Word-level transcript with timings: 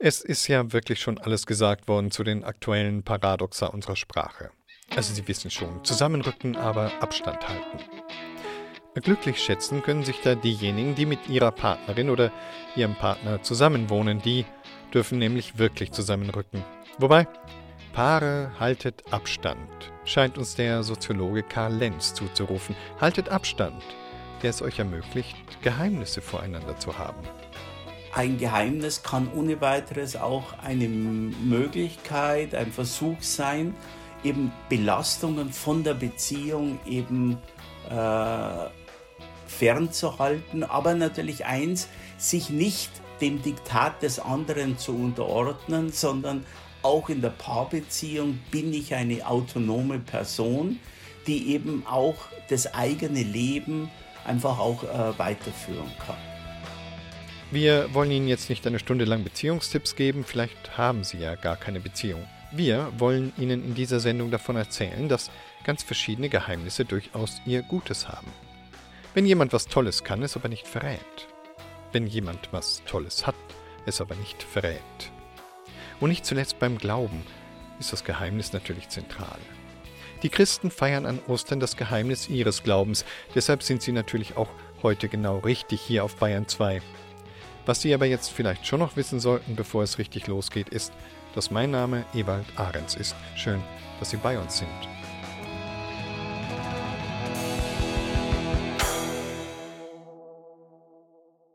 Es 0.00 0.20
ist 0.20 0.46
ja 0.46 0.72
wirklich 0.72 1.00
schon 1.00 1.18
alles 1.18 1.44
gesagt 1.44 1.88
worden 1.88 2.12
zu 2.12 2.22
den 2.22 2.44
aktuellen 2.44 3.02
Paradoxa 3.02 3.66
unserer 3.66 3.96
Sprache. 3.96 4.50
Also 4.94 5.12
Sie 5.12 5.26
wissen 5.26 5.50
schon, 5.50 5.84
zusammenrücken, 5.84 6.56
aber 6.56 6.92
Abstand 7.00 7.48
halten. 7.48 7.80
Glücklich 8.94 9.42
schätzen 9.42 9.82
können 9.82 10.04
sich 10.04 10.20
da 10.22 10.36
diejenigen, 10.36 10.94
die 10.94 11.04
mit 11.04 11.28
ihrer 11.28 11.50
Partnerin 11.50 12.10
oder 12.10 12.30
ihrem 12.76 12.94
Partner 12.94 13.42
zusammenwohnen. 13.42 14.22
Die 14.22 14.46
dürfen 14.94 15.18
nämlich 15.18 15.58
wirklich 15.58 15.90
zusammenrücken. 15.90 16.62
Wobei, 16.98 17.26
Paare 17.92 18.52
haltet 18.60 19.02
Abstand, 19.12 19.92
scheint 20.04 20.38
uns 20.38 20.54
der 20.54 20.84
Soziologe 20.84 21.42
Karl 21.42 21.74
Lenz 21.74 22.14
zuzurufen. 22.14 22.76
Haltet 23.00 23.30
Abstand, 23.30 23.82
der 24.44 24.50
es 24.50 24.62
euch 24.62 24.78
ermöglicht, 24.78 25.36
Geheimnisse 25.62 26.20
voreinander 26.20 26.78
zu 26.78 26.96
haben. 26.98 27.24
Ein 28.18 28.36
Geheimnis 28.36 29.04
kann 29.04 29.30
ohne 29.32 29.60
weiteres 29.60 30.16
auch 30.16 30.58
eine 30.64 30.88
Möglichkeit, 30.88 32.52
ein 32.52 32.72
Versuch 32.72 33.22
sein, 33.22 33.76
eben 34.24 34.50
Belastungen 34.68 35.52
von 35.52 35.84
der 35.84 35.94
Beziehung 35.94 36.80
eben 36.84 37.38
äh, 37.88 38.70
fernzuhalten, 39.46 40.64
aber 40.64 40.94
natürlich 40.94 41.44
eins, 41.46 41.86
sich 42.16 42.50
nicht 42.50 42.90
dem 43.20 43.40
Diktat 43.40 44.02
des 44.02 44.18
anderen 44.18 44.78
zu 44.78 44.96
unterordnen, 44.96 45.92
sondern 45.92 46.44
auch 46.82 47.10
in 47.10 47.22
der 47.22 47.30
Paarbeziehung 47.30 48.40
bin 48.50 48.74
ich 48.74 48.96
eine 48.96 49.28
autonome 49.28 50.00
Person, 50.00 50.80
die 51.28 51.52
eben 51.52 51.86
auch 51.86 52.16
das 52.50 52.74
eigene 52.74 53.22
Leben 53.22 53.92
einfach 54.24 54.58
auch 54.58 54.82
äh, 54.82 55.16
weiterführen 55.16 55.92
kann. 56.04 56.27
Wir 57.50 57.94
wollen 57.94 58.10
Ihnen 58.10 58.28
jetzt 58.28 58.50
nicht 58.50 58.66
eine 58.66 58.78
Stunde 58.78 59.06
lang 59.06 59.24
Beziehungstipps 59.24 59.96
geben, 59.96 60.22
vielleicht 60.22 60.76
haben 60.76 61.02
Sie 61.02 61.16
ja 61.16 61.34
gar 61.34 61.56
keine 61.56 61.80
Beziehung. 61.80 62.26
Wir 62.52 62.92
wollen 62.98 63.32
Ihnen 63.38 63.64
in 63.64 63.74
dieser 63.74 64.00
Sendung 64.00 64.30
davon 64.30 64.56
erzählen, 64.56 65.08
dass 65.08 65.30
ganz 65.64 65.82
verschiedene 65.82 66.28
Geheimnisse 66.28 66.84
durchaus 66.84 67.40
ihr 67.46 67.62
Gutes 67.62 68.06
haben. 68.06 68.30
Wenn 69.14 69.24
jemand 69.24 69.54
was 69.54 69.66
Tolles 69.66 70.04
kann, 70.04 70.22
es 70.22 70.36
aber 70.36 70.48
nicht 70.48 70.68
verrät. 70.68 70.98
Wenn 71.90 72.06
jemand 72.06 72.50
was 72.52 72.82
Tolles 72.84 73.26
hat, 73.26 73.34
es 73.86 74.02
aber 74.02 74.14
nicht 74.16 74.42
verrät. 74.42 74.78
Und 76.00 76.10
nicht 76.10 76.26
zuletzt 76.26 76.58
beim 76.58 76.76
Glauben 76.76 77.22
ist 77.80 77.94
das 77.94 78.04
Geheimnis 78.04 78.52
natürlich 78.52 78.90
zentral. 78.90 79.38
Die 80.22 80.28
Christen 80.28 80.70
feiern 80.70 81.06
an 81.06 81.18
Ostern 81.28 81.60
das 81.60 81.76
Geheimnis 81.78 82.28
ihres 82.28 82.62
Glaubens, 82.62 83.06
deshalb 83.34 83.62
sind 83.62 83.80
sie 83.80 83.92
natürlich 83.92 84.36
auch 84.36 84.50
heute 84.82 85.08
genau 85.08 85.38
richtig 85.38 85.80
hier 85.80 86.04
auf 86.04 86.16
Bayern 86.16 86.46
2. 86.46 86.82
Was 87.68 87.82
Sie 87.82 87.92
aber 87.92 88.06
jetzt 88.06 88.30
vielleicht 88.30 88.66
schon 88.66 88.80
noch 88.80 88.96
wissen 88.96 89.20
sollten, 89.20 89.54
bevor 89.54 89.82
es 89.82 89.98
richtig 89.98 90.26
losgeht, 90.26 90.70
ist, 90.70 90.90
dass 91.34 91.50
mein 91.50 91.70
Name 91.70 92.06
Ewald 92.14 92.46
Ahrens 92.56 92.94
ist. 92.94 93.14
Schön, 93.36 93.62
dass 93.98 94.08
Sie 94.08 94.16
bei 94.16 94.38
uns 94.38 94.56
sind. 94.56 94.70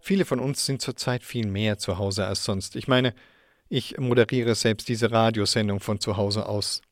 Viele 0.01 0.25
von 0.25 0.39
uns 0.39 0.67
sind 0.67 0.83
zurzeit 0.83 1.23
viel 1.23 1.47
mehr 1.47 1.79
zu 1.79 1.97
Hause 1.97 2.27
als 2.27 2.43
sonst. 2.43 2.75
Ich 2.75 2.87
meine, 2.87 3.15
ich 3.67 3.97
moderiere 3.97 4.53
selbst 4.53 4.89
diese 4.89 5.11
Radiosendung 5.11 5.79
von 5.79 5.99
zu 5.99 6.15
Hause 6.15 6.45
aus. 6.45 6.83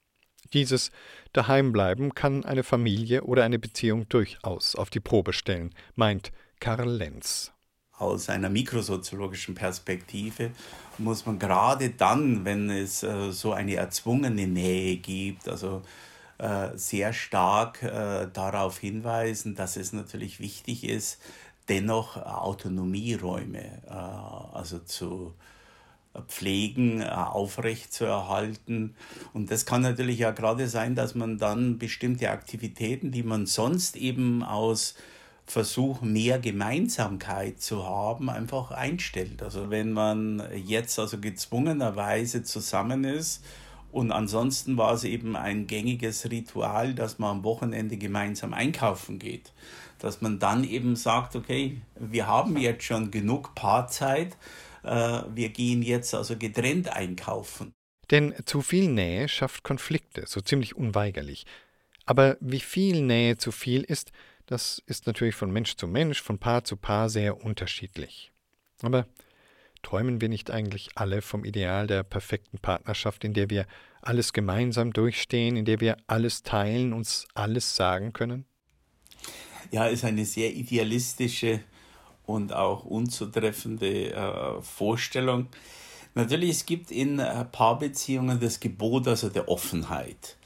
Dieses 0.53 0.89
Daheimbleiben 1.33 2.15
kann 2.15 2.43
eine 2.43 2.63
Familie 2.63 3.21
oder 3.21 3.43
eine 3.43 3.59
Beziehung 3.59 4.09
durchaus 4.09 4.73
auf 4.73 4.89
die 4.89 4.99
Probe 4.99 5.31
stellen, 5.31 5.75
meint 5.93 6.31
Karl 6.59 6.89
Lenz. 6.89 7.53
Aus 8.01 8.29
einer 8.29 8.49
mikrosoziologischen 8.49 9.53
Perspektive 9.53 10.49
muss 10.97 11.27
man 11.27 11.37
gerade 11.37 11.91
dann, 11.91 12.45
wenn 12.45 12.71
es 12.71 13.03
äh, 13.03 13.31
so 13.31 13.53
eine 13.53 13.75
erzwungene 13.75 14.47
Nähe 14.47 14.97
gibt, 14.97 15.47
also 15.47 15.83
äh, 16.39 16.69
sehr 16.75 17.13
stark 17.13 17.83
äh, 17.83 18.27
darauf 18.33 18.79
hinweisen, 18.79 19.53
dass 19.53 19.77
es 19.77 19.93
natürlich 19.93 20.39
wichtig 20.39 20.83
ist, 20.83 21.21
dennoch 21.69 22.17
Autonomieräume 22.17 23.83
äh, 23.85 23.91
also 23.91 24.79
zu 24.79 25.35
pflegen, 26.27 27.01
äh, 27.01 27.05
aufrechtzuerhalten. 27.05 28.95
Und 29.33 29.51
das 29.51 29.67
kann 29.67 29.83
natürlich 29.83 30.17
ja 30.17 30.31
gerade 30.31 30.67
sein, 30.67 30.95
dass 30.95 31.13
man 31.13 31.37
dann 31.37 31.77
bestimmte 31.77 32.31
Aktivitäten, 32.31 33.11
die 33.11 33.21
man 33.21 33.45
sonst 33.45 33.95
eben 33.95 34.41
aus 34.41 34.95
Versuch, 35.51 36.01
mehr 36.01 36.39
Gemeinsamkeit 36.39 37.61
zu 37.61 37.85
haben, 37.85 38.29
einfach 38.29 38.71
einstellt. 38.71 39.43
Also 39.43 39.69
wenn 39.69 39.91
man 39.91 40.43
jetzt 40.65 40.97
also 40.97 41.19
gezwungenerweise 41.19 42.43
zusammen 42.43 43.03
ist 43.03 43.43
und 43.91 44.11
ansonsten 44.11 44.77
war 44.77 44.93
es 44.93 45.03
eben 45.03 45.35
ein 45.35 45.67
gängiges 45.67 46.29
Ritual, 46.31 46.93
dass 46.93 47.19
man 47.19 47.37
am 47.37 47.43
Wochenende 47.43 47.97
gemeinsam 47.97 48.53
einkaufen 48.53 49.19
geht 49.19 49.51
dass 50.01 50.21
man 50.21 50.39
dann 50.39 50.63
eben 50.63 50.95
sagt, 50.95 51.35
okay, 51.35 51.79
wir 51.95 52.27
haben 52.27 52.57
jetzt 52.57 52.83
schon 52.83 53.11
genug 53.11 53.53
Paarzeit, 53.55 54.35
äh, 54.83 55.21
wir 55.33 55.49
gehen 55.49 55.83
jetzt 55.83 56.13
also 56.15 56.37
getrennt 56.37 56.89
einkaufen. 56.89 57.71
Denn 58.09 58.33
zu 58.45 58.61
viel 58.61 58.89
Nähe 58.89 59.29
schafft 59.29 59.63
Konflikte, 59.63 60.23
so 60.25 60.41
ziemlich 60.41 60.75
unweigerlich. 60.75 61.45
Aber 62.05 62.35
wie 62.41 62.59
viel 62.59 63.03
Nähe 63.03 63.37
zu 63.37 63.51
viel 63.51 63.83
ist, 63.83 64.11
das 64.51 64.81
ist 64.85 65.07
natürlich 65.07 65.35
von 65.35 65.51
Mensch 65.51 65.75
zu 65.75 65.87
Mensch, 65.87 66.21
von 66.21 66.37
Paar 66.37 66.63
zu 66.63 66.77
Paar 66.77 67.09
sehr 67.09 67.43
unterschiedlich. 67.43 68.31
Aber 68.81 69.07
träumen 69.81 70.21
wir 70.21 70.29
nicht 70.29 70.51
eigentlich 70.51 70.89
alle 70.95 71.21
vom 71.21 71.45
Ideal 71.45 71.87
der 71.87 72.03
perfekten 72.03 72.59
Partnerschaft, 72.59 73.23
in 73.23 73.33
der 73.33 73.49
wir 73.49 73.65
alles 74.01 74.33
gemeinsam 74.33 74.93
durchstehen, 74.93 75.55
in 75.55 75.65
der 75.65 75.79
wir 75.79 75.97
alles 76.07 76.43
teilen, 76.43 76.93
uns 76.93 77.27
alles 77.33 77.75
sagen 77.75 78.13
können? 78.13 78.45
ja, 79.71 79.85
ist 79.85 80.03
eine 80.03 80.25
sehr 80.25 80.53
idealistische 80.53 81.61
und 82.25 82.53
auch 82.53 82.83
unzutreffende 82.85 84.13
äh, 84.13 84.61
Vorstellung. 84.61 85.47
Natürlich, 86.13 86.49
es 86.51 86.65
gibt 86.65 86.91
in 86.91 87.19
äh, 87.19 87.45
Paarbeziehungen 87.45 88.39
das 88.39 88.59
Gebot 88.59 89.07
also 89.07 89.29
der 89.29 89.47
Offenheit. 89.47 90.37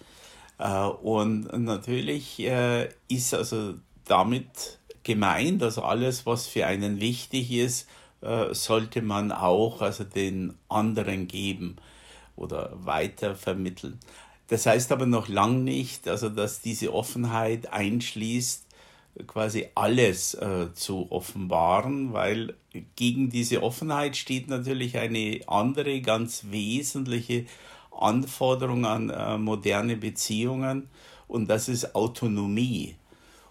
Äh, 0.60 0.86
und 0.86 1.52
natürlich 1.64 2.40
äh, 2.40 2.90
ist 3.08 3.34
also 3.34 3.76
damit 4.06 4.80
gemeint, 5.04 5.62
also 5.64 5.84
alles, 5.84 6.26
was 6.26 6.48
für 6.48 6.66
einen 6.66 7.00
wichtig 7.00 7.52
ist, 7.52 7.88
äh, 8.22 8.54
sollte 8.54 9.02
man 9.02 9.32
auch 9.32 9.82
also 9.82 10.04
den 10.04 10.56
anderen 10.70 11.28
geben 11.28 11.76
oder 12.36 12.72
weiter 12.74 13.36
vermitteln. 13.36 14.00
Das 14.48 14.66
heißt 14.66 14.92
aber 14.92 15.06
noch 15.06 15.28
lang 15.28 15.64
nicht, 15.64 16.08
also 16.08 16.30
dass 16.30 16.62
diese 16.62 16.94
Offenheit 16.94 17.72
einschließt, 17.72 18.66
quasi 19.28 19.68
alles 19.76 20.34
äh, 20.34 20.74
zu 20.74 21.12
offenbaren, 21.12 22.14
weil 22.14 22.54
gegen 22.96 23.30
diese 23.30 23.64
Offenheit 23.64 24.18
steht 24.18 24.50
natürlich 24.50 24.98
eine 24.98 25.40
andere 25.48 26.02
ganz 26.02 26.46
wesentliche 26.50 27.46
Anforderung 27.98 28.86
an 28.86 29.10
äh, 29.10 29.38
moderne 29.38 29.96
Beziehungen 29.96 30.90
und 31.28 31.50
das 31.50 31.70
ist 31.70 31.96
Autonomie. 31.96 32.96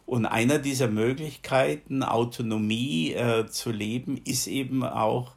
Und 0.06 0.26
einer 0.26 0.58
dieser 0.58 0.88
Möglichkeiten, 0.88 2.02
Autonomie 2.02 3.12
äh, 3.12 3.46
zu 3.46 3.70
leben, 3.70 4.20
ist 4.24 4.46
eben 4.46 4.84
auch 4.84 5.32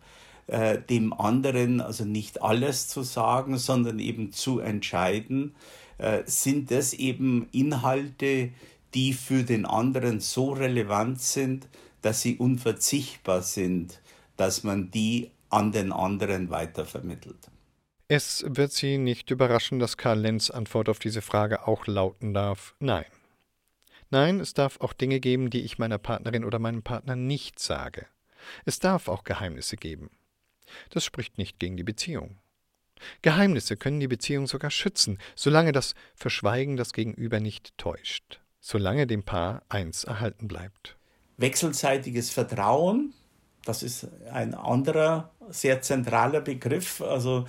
äh, 0.48 0.78
dem 0.78 1.14
anderen, 1.14 1.82
also 1.82 2.06
nicht 2.06 2.42
alles 2.42 2.88
zu 2.88 3.04
sagen, 3.04 3.58
sondern 3.58 4.00
eben 4.00 4.32
zu 4.32 4.60
entscheiden, 4.60 5.56
äh, 5.98 6.24
sind 6.26 6.72
das 6.72 6.94
eben 6.94 7.48
Inhalte, 7.52 8.50
die 8.94 9.14
für 9.14 9.44
den 9.44 9.66
anderen 9.66 10.20
so 10.20 10.52
relevant 10.52 11.22
sind, 11.22 11.68
dass 12.02 12.22
sie 12.22 12.38
unverzichtbar 12.38 13.42
sind, 13.42 14.02
dass 14.36 14.64
man 14.64 14.92
die 14.92 15.32
an 15.50 15.72
den 15.72 15.92
anderen 15.92 16.50
weitervermittelt. 16.50 17.50
Es 18.10 18.46
wird 18.48 18.72
Sie 18.72 18.98
nicht 18.98 19.32
überraschen, 19.32 19.80
dass 19.80 19.98
Karl 19.98 20.20
Lenz 20.20 20.50
Antwort 20.50 20.88
auf 20.88 21.00
diese 21.00 21.22
Frage 21.22 21.68
auch 21.68 21.88
lauten 21.88 22.34
darf 22.34 22.74
Nein. 22.80 23.06
Nein, 24.10 24.40
es 24.40 24.54
darf 24.54 24.80
auch 24.80 24.94
Dinge 24.94 25.20
geben, 25.20 25.50
die 25.50 25.62
ich 25.62 25.78
meiner 25.78 25.98
Partnerin 25.98 26.46
oder 26.46 26.60
meinem 26.60 26.84
Partner 26.84 27.16
nicht 27.16 27.60
sage. 27.60 28.08
Es 28.66 28.80
darf 28.80 29.08
auch 29.08 29.24
Geheimnisse 29.24 29.76
geben. 29.76 30.10
Das 30.90 31.04
spricht 31.04 31.38
nicht 31.38 31.60
gegen 31.60 31.78
die 31.78 31.84
Beziehung. 31.84 32.38
Geheimnisse 33.22 33.78
können 33.78 34.00
die 34.00 34.08
Beziehung 34.08 34.48
sogar 34.48 34.72
schützen, 34.72 35.20
solange 35.36 35.72
das 35.72 35.94
Verschweigen 36.16 36.78
das 36.78 36.94
Gegenüber 36.94 37.40
nicht 37.40 37.78
täuscht 37.78 38.40
solange 38.68 39.08
dem 39.08 39.24
Paar 39.24 39.62
eins 39.70 40.04
erhalten 40.04 40.50
bleibt. 40.50 40.98
Wechselseitiges 41.38 42.32
Vertrauen, 42.32 43.14
das 43.64 43.82
ist 43.82 44.08
ein 44.32 44.54
anderer 44.54 45.32
sehr 45.48 45.82
zentraler 45.82 46.42
Begriff, 46.42 47.02
also 47.02 47.46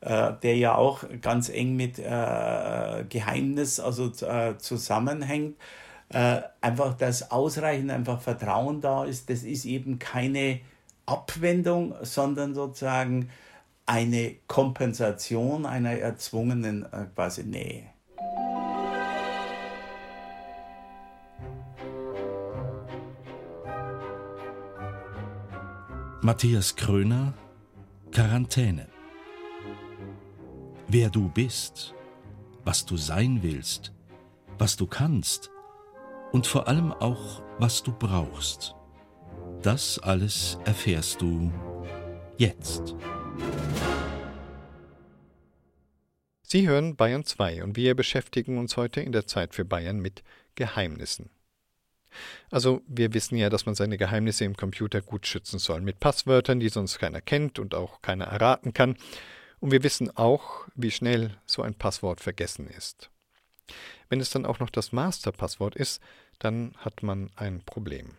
äh, 0.00 0.32
der 0.42 0.56
ja 0.56 0.74
auch 0.74 1.04
ganz 1.20 1.50
eng 1.50 1.76
mit 1.76 1.98
äh, 1.98 3.04
Geheimnis 3.08 3.80
also 3.80 4.12
äh, 4.24 4.56
zusammenhängt. 4.56 5.58
Äh, 6.12 6.42
einfach, 6.60 6.94
dass 6.94 7.30
ausreichend 7.30 7.90
einfach 7.90 8.20
Vertrauen 8.20 8.82
da 8.82 9.04
ist, 9.04 9.30
das 9.30 9.44
ist 9.44 9.64
eben 9.64 9.98
keine 9.98 10.60
Abwendung, 11.06 11.94
sondern 12.02 12.54
sozusagen 12.54 13.30
eine 13.86 14.36
Kompensation 14.46 15.64
einer 15.64 15.92
erzwungenen 15.92 16.84
äh, 16.92 17.06
quasi 17.14 17.44
Nähe. 17.44 17.84
Matthias 26.20 26.76
Kröner 26.76 27.34
Quarantäne 28.12 28.86
Wer 30.88 31.08
du 31.08 31.30
bist, 31.30 31.94
was 32.64 32.84
du 32.84 32.98
sein 32.98 33.38
willst, 33.42 33.94
was 34.58 34.76
du 34.76 34.86
kannst 34.86 35.51
und 36.32 36.46
vor 36.46 36.66
allem 36.66 36.92
auch, 36.92 37.42
was 37.58 37.82
du 37.82 37.92
brauchst. 37.92 38.74
Das 39.62 39.98
alles 39.98 40.58
erfährst 40.64 41.20
du 41.20 41.52
jetzt. 42.36 42.96
Sie 46.42 46.68
hören 46.68 46.96
Bayern 46.96 47.24
2 47.24 47.62
und 47.62 47.76
wir 47.76 47.94
beschäftigen 47.94 48.58
uns 48.58 48.76
heute 48.76 49.00
in 49.00 49.12
der 49.12 49.26
Zeit 49.26 49.54
für 49.54 49.64
Bayern 49.64 50.00
mit 50.00 50.22
Geheimnissen. 50.54 51.30
Also, 52.50 52.82
wir 52.86 53.14
wissen 53.14 53.36
ja, 53.36 53.48
dass 53.48 53.64
man 53.64 53.74
seine 53.74 53.96
Geheimnisse 53.96 54.44
im 54.44 54.54
Computer 54.54 55.00
gut 55.00 55.26
schützen 55.26 55.58
soll, 55.58 55.80
mit 55.80 55.98
Passwörtern, 55.98 56.60
die 56.60 56.68
sonst 56.68 56.98
keiner 56.98 57.22
kennt 57.22 57.58
und 57.58 57.74
auch 57.74 58.02
keiner 58.02 58.26
erraten 58.26 58.74
kann. 58.74 58.96
Und 59.60 59.70
wir 59.70 59.82
wissen 59.82 60.14
auch, 60.14 60.66
wie 60.74 60.90
schnell 60.90 61.38
so 61.46 61.62
ein 61.62 61.74
Passwort 61.74 62.20
vergessen 62.20 62.66
ist. 62.66 63.10
Wenn 64.08 64.20
es 64.20 64.30
dann 64.30 64.46
auch 64.46 64.58
noch 64.58 64.70
das 64.70 64.92
Masterpasswort 64.92 65.76
ist, 65.76 66.02
dann 66.38 66.74
hat 66.78 67.02
man 67.02 67.30
ein 67.36 67.62
Problem. 67.62 68.16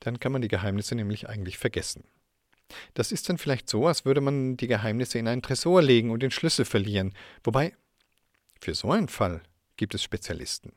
Dann 0.00 0.20
kann 0.20 0.32
man 0.32 0.42
die 0.42 0.48
Geheimnisse 0.48 0.94
nämlich 0.94 1.28
eigentlich 1.28 1.58
vergessen. 1.58 2.04
Das 2.94 3.12
ist 3.12 3.28
dann 3.28 3.38
vielleicht 3.38 3.68
so, 3.68 3.86
als 3.86 4.04
würde 4.04 4.20
man 4.20 4.56
die 4.56 4.66
Geheimnisse 4.66 5.18
in 5.18 5.28
einen 5.28 5.42
Tresor 5.42 5.82
legen 5.82 6.10
und 6.10 6.22
den 6.22 6.30
Schlüssel 6.30 6.64
verlieren. 6.64 7.14
Wobei, 7.42 7.74
für 8.60 8.74
so 8.74 8.92
einen 8.92 9.08
Fall 9.08 9.42
gibt 9.76 9.94
es 9.94 10.02
Spezialisten. 10.02 10.72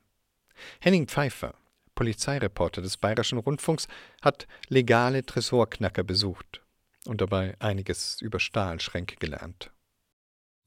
Henning 0.80 1.08
Pfeiffer, 1.08 1.56
Polizeireporter 1.96 2.81
des 2.81 2.98
Bayerischen 2.98 3.38
Rundfunks, 3.38 3.88
hat 4.22 4.48
legale 4.70 5.25
Tresorknacker 5.25 6.04
besucht 6.04 6.62
und 7.06 7.22
dabei 7.22 7.56
einiges 7.60 8.22
über 8.22 8.40
Stahlschränke 8.40 9.18
gelernt. 9.18 9.72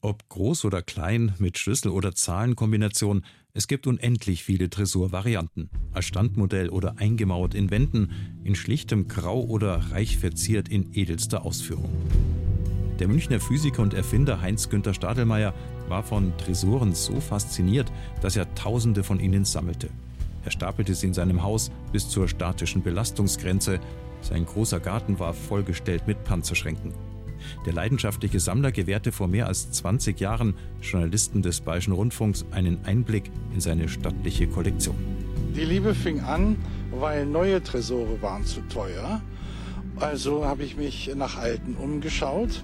Ob 0.02 0.28
groß 0.28 0.64
oder 0.66 0.82
klein, 0.82 1.34
mit 1.38 1.58
Schlüssel- 1.58 1.90
oder 1.90 2.14
Zahlenkombination, 2.14 3.24
es 3.54 3.66
gibt 3.66 3.86
unendlich 3.86 4.44
viele 4.44 4.68
Tresorvarianten. 4.68 5.70
Als 5.92 6.04
Standmodell 6.04 6.68
oder 6.68 6.98
eingemauert 6.98 7.54
in 7.54 7.70
Wänden, 7.70 8.10
in 8.44 8.54
schlichtem 8.54 9.08
Grau 9.08 9.42
oder 9.42 9.76
reich 9.90 10.18
verziert 10.18 10.68
in 10.68 10.92
edelster 10.94 11.44
Ausführung. 11.44 11.90
Der 12.98 13.08
Münchner 13.08 13.40
Physiker 13.40 13.82
und 13.82 13.94
Erfinder 13.94 14.40
Heinz-Günther 14.40 14.94
Stadelmeier 14.94 15.54
war 15.88 16.02
von 16.02 16.36
Tresoren 16.38 16.94
so 16.94 17.20
fasziniert, 17.20 17.90
dass 18.20 18.36
er 18.36 18.54
tausende 18.54 19.02
von 19.02 19.20
ihnen 19.20 19.44
sammelte. 19.44 19.88
Er 20.44 20.50
stapelte 20.50 20.94
sie 20.94 21.08
in 21.08 21.14
seinem 21.14 21.42
Haus 21.42 21.70
bis 21.92 22.08
zur 22.08 22.28
statischen 22.28 22.82
Belastungsgrenze. 22.82 23.80
Sein 24.20 24.46
großer 24.46 24.80
Garten 24.80 25.18
war 25.18 25.34
vollgestellt 25.34 26.06
mit 26.06 26.22
Panzerschränken. 26.24 26.94
Der 27.64 27.72
leidenschaftliche 27.72 28.40
Sammler 28.40 28.72
gewährte 28.72 29.12
vor 29.12 29.28
mehr 29.28 29.46
als 29.46 29.70
20 29.70 30.20
Jahren 30.20 30.54
Journalisten 30.80 31.42
des 31.42 31.60
Bayerischen 31.60 31.92
Rundfunks 31.92 32.44
einen 32.50 32.84
Einblick 32.84 33.30
in 33.54 33.60
seine 33.60 33.88
stattliche 33.88 34.46
Kollektion. 34.46 34.96
Die 35.54 35.64
Liebe 35.64 35.94
fing 35.94 36.20
an, 36.20 36.56
weil 36.90 37.26
neue 37.26 37.62
Tresore 37.62 38.20
waren 38.20 38.44
zu 38.44 38.60
teuer. 38.68 39.22
Also 39.96 40.44
habe 40.44 40.64
ich 40.64 40.76
mich 40.76 41.10
nach 41.14 41.38
alten 41.38 41.74
umgeschaut 41.74 42.62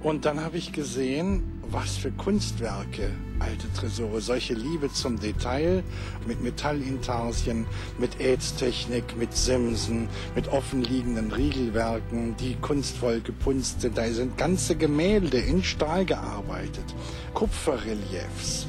und 0.00 0.24
dann 0.24 0.40
habe 0.40 0.58
ich 0.58 0.72
gesehen, 0.72 1.42
was 1.70 1.96
für 1.96 2.10
Kunstwerke, 2.12 3.10
alte 3.38 3.72
Tresore, 3.72 4.20
solche 4.20 4.54
Liebe 4.54 4.92
zum 4.92 5.18
Detail, 5.18 5.82
mit 6.26 6.42
Metallintarsien, 6.42 7.66
mit 7.98 8.20
Ätztechnik, 8.20 9.16
mit 9.16 9.34
Simsen, 9.34 10.08
mit 10.34 10.48
offenliegenden 10.48 11.32
Riegelwerken, 11.32 12.36
die 12.36 12.56
kunstvoll 12.56 13.20
gepunzt 13.20 13.80
sind. 13.80 13.96
Da 13.96 14.06
sind 14.08 14.36
ganze 14.36 14.76
Gemälde 14.76 15.38
in 15.38 15.62
Stahl 15.62 16.04
gearbeitet, 16.04 16.84
Kupferreliefs, 17.34 18.66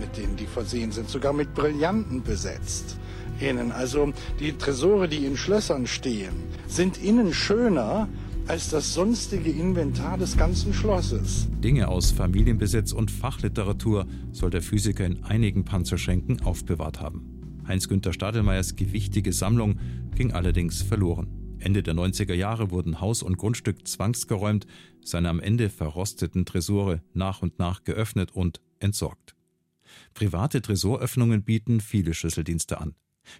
mit 0.00 0.16
denen 0.16 0.36
die 0.36 0.46
versehen 0.46 0.92
sind, 0.92 1.08
sogar 1.08 1.32
mit 1.32 1.54
Brillanten 1.54 2.22
besetzt. 2.22 2.96
Innen, 3.40 3.70
also 3.70 4.12
die 4.40 4.52
Tresore, 4.56 5.08
die 5.08 5.24
in 5.24 5.36
Schlössern 5.36 5.86
stehen, 5.86 6.42
sind 6.66 7.02
innen 7.02 7.32
schöner 7.32 8.08
als 8.48 8.70
das 8.70 8.94
sonstige 8.94 9.50
Inventar 9.50 10.16
des 10.16 10.36
ganzen 10.36 10.72
Schlosses. 10.72 11.48
Dinge 11.62 11.88
aus 11.88 12.10
Familienbesitz 12.10 12.92
und 12.92 13.10
Fachliteratur 13.10 14.06
soll 14.32 14.50
der 14.50 14.62
Physiker 14.62 15.04
in 15.04 15.22
einigen 15.24 15.64
Panzerschränken 15.64 16.40
aufbewahrt 16.42 17.00
haben. 17.00 17.62
Heinz-Günther 17.68 18.14
Stadelmeiers 18.14 18.76
gewichtige 18.76 19.34
Sammlung 19.34 19.78
ging 20.14 20.32
allerdings 20.32 20.82
verloren. 20.82 21.28
Ende 21.58 21.82
der 21.82 21.94
90er 21.94 22.34
Jahre 22.34 22.70
wurden 22.70 23.00
Haus 23.00 23.22
und 23.22 23.36
Grundstück 23.36 23.86
zwangsgeräumt, 23.86 24.66
seine 25.04 25.28
am 25.28 25.40
Ende 25.40 25.68
verrosteten 25.68 26.46
Tresore 26.46 27.02
nach 27.12 27.42
und 27.42 27.58
nach 27.58 27.84
geöffnet 27.84 28.32
und 28.32 28.60
entsorgt. 28.78 29.34
Private 30.14 30.62
Tresoröffnungen 30.62 31.42
bieten 31.42 31.80
viele 31.80 32.14
Schlüsseldienste 32.14 32.80
an. 32.80 32.94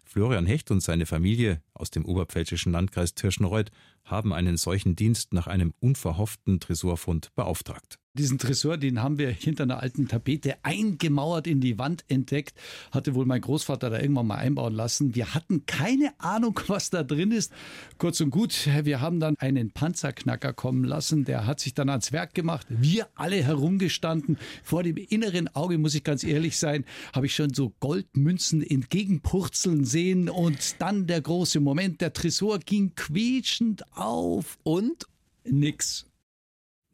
Florian 0.04 0.46
Hecht 0.46 0.70
und 0.70 0.80
seine 0.80 1.06
Familie 1.06 1.62
aus 1.74 1.90
dem 1.90 2.04
oberpfälzischen 2.04 2.72
Landkreis 2.72 3.14
Tirschenreuth 3.14 3.70
haben 4.04 4.32
einen 4.32 4.56
solchen 4.56 4.96
Dienst 4.96 5.32
nach 5.32 5.46
einem 5.46 5.74
unverhofften 5.80 6.60
Tresorfund 6.60 7.34
beauftragt. 7.34 7.98
Diesen 8.18 8.38
Tresor, 8.38 8.78
den 8.78 9.00
haben 9.00 9.16
wir 9.16 9.30
hinter 9.30 9.62
einer 9.62 9.80
alten 9.80 10.08
Tapete 10.08 10.56
eingemauert 10.64 11.46
in 11.46 11.60
die 11.60 11.78
Wand 11.78 12.04
entdeckt. 12.08 12.52
Hatte 12.90 13.14
wohl 13.14 13.26
mein 13.26 13.40
Großvater 13.40 13.90
da 13.90 14.00
irgendwann 14.00 14.26
mal 14.26 14.38
einbauen 14.38 14.74
lassen. 14.74 15.14
Wir 15.14 15.34
hatten 15.34 15.66
keine 15.66 16.12
Ahnung, 16.18 16.58
was 16.66 16.90
da 16.90 17.04
drin 17.04 17.30
ist. 17.30 17.52
Kurz 17.96 18.20
und 18.20 18.30
gut, 18.30 18.68
wir 18.82 19.00
haben 19.00 19.20
dann 19.20 19.36
einen 19.38 19.70
Panzerknacker 19.70 20.52
kommen 20.52 20.82
lassen. 20.82 21.24
Der 21.26 21.46
hat 21.46 21.60
sich 21.60 21.74
dann 21.74 21.88
ans 21.90 22.10
Werk 22.10 22.34
gemacht. 22.34 22.66
Wir 22.68 23.06
alle 23.14 23.36
herumgestanden. 23.36 24.36
Vor 24.64 24.82
dem 24.82 24.96
inneren 24.96 25.46
Auge, 25.54 25.78
muss 25.78 25.94
ich 25.94 26.02
ganz 26.02 26.24
ehrlich 26.24 26.58
sein, 26.58 26.84
habe 27.12 27.26
ich 27.26 27.36
schon 27.36 27.54
so 27.54 27.72
Goldmünzen 27.78 28.62
entgegenpurzeln 28.62 29.84
sehen. 29.84 30.28
Und 30.28 30.80
dann 30.80 31.06
der 31.06 31.20
große 31.20 31.60
Moment. 31.60 32.00
Der 32.00 32.12
Tresor 32.12 32.58
ging 32.58 32.96
quietschend 32.96 33.84
auf 33.96 34.58
und 34.64 35.06
nix. 35.44 36.08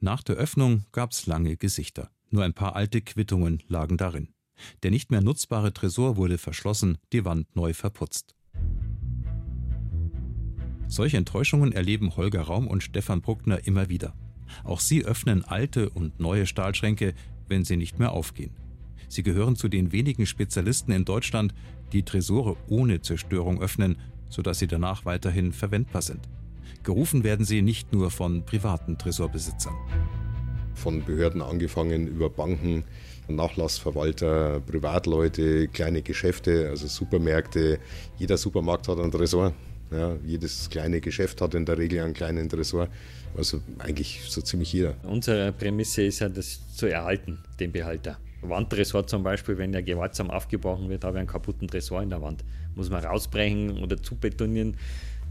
Nach 0.05 0.23
der 0.23 0.37
Öffnung 0.37 0.85
gab's 0.93 1.25
lange 1.25 1.57
Gesichter. 1.57 2.11
Nur 2.29 2.45
ein 2.45 2.53
paar 2.53 2.77
alte 2.77 3.01
Quittungen 3.01 3.63
lagen 3.69 3.97
darin. 3.97 4.29
Der 4.83 4.91
nicht 4.91 5.11
mehr 5.11 5.23
nutzbare 5.23 5.73
Tresor 5.73 6.19
wurde 6.19 6.37
verschlossen, 6.37 6.99
die 7.15 7.25
Wand 7.25 7.57
neu 7.57 7.73
verputzt. 7.73 8.35
Solche 10.89 11.17
Enttäuschungen 11.17 11.73
erleben 11.73 12.19
Holger 12.19 12.43
Raum 12.43 12.67
und 12.67 12.83
Stefan 12.83 13.23
Bruckner 13.23 13.67
immer 13.67 13.89
wieder. 13.89 14.15
Auch 14.63 14.81
sie 14.81 15.07
öffnen 15.07 15.43
alte 15.43 15.89
und 15.89 16.21
neue 16.21 16.45
Stahlschränke, 16.45 17.15
wenn 17.49 17.65
sie 17.65 17.79
nicht 17.79 17.99
mehr 17.99 18.13
aufgehen. 18.13 18.55
Sie 19.09 19.23
gehören 19.23 19.57
zu 19.57 19.69
den 19.69 19.91
wenigen 19.91 20.27
Spezialisten 20.27 20.93
in 20.93 21.07
Deutschland, 21.07 21.55
die 21.95 22.03
Tresore 22.03 22.59
ohne 22.69 23.01
Zerstörung 23.01 23.63
öffnen, 23.63 23.97
sodass 24.29 24.59
sie 24.59 24.67
danach 24.67 25.07
weiterhin 25.07 25.55
verwendbar 25.55 26.03
sind. 26.03 26.29
Gerufen 26.83 27.25
werden 27.25 27.45
sie 27.45 27.63
nicht 27.63 27.93
nur 27.93 28.11
von 28.11 28.45
privaten 28.45 28.99
Tresorbesitzern. 28.99 29.75
Von 30.75 31.05
Behörden 31.05 31.41
angefangen 31.41 32.07
über 32.07 32.29
Banken, 32.29 32.85
Nachlassverwalter, 33.29 34.61
Privatleute, 34.61 35.69
kleine 35.69 36.03
Geschäfte, 36.03 36.69
also 36.69 36.87
Supermärkte. 36.87 37.79
Jeder 38.19 38.37
Supermarkt 38.37 38.89
hat 38.89 38.99
einen 38.99 39.13
Tresor. 39.13 39.53
Ja, 39.91 40.17
jedes 40.27 40.69
kleine 40.71 41.01
Geschäft 41.01 41.41
hat 41.41 41.55
in 41.55 41.65
der 41.65 41.79
Regel 41.79 42.01
einen 42.01 42.15
kleinen 42.15 42.49
Tresor. 42.49 42.89
Also 43.37 43.61
eigentlich 43.79 44.23
so 44.29 44.41
ziemlich 44.41 44.73
jeder. 44.73 44.95
Unsere 45.05 45.53
Prämisse 45.53 46.03
ist 46.03 46.21
ja, 46.21 46.29
das 46.29 46.61
zu 46.75 46.87
erhalten, 46.87 47.39
den 47.61 47.73
Behalter. 47.73 48.19
Wandtresor 48.43 49.07
zum 49.07 49.23
Beispiel, 49.23 49.57
wenn 49.59 49.73
er 49.73 49.83
gewaltsam 49.83 50.31
aufgebrochen 50.31 50.89
wird, 50.89 51.05
habe 51.05 51.17
ich 51.17 51.21
einen 51.21 51.29
kaputten 51.29 51.69
Tresor 51.69 52.03
in 52.03 52.11
der 52.11 52.21
Wand. 52.21 52.45
Muss 52.75 52.91
man 52.91 53.05
rausbrechen 53.05 53.83
oder 53.83 54.03
zubetonieren 54.03 54.77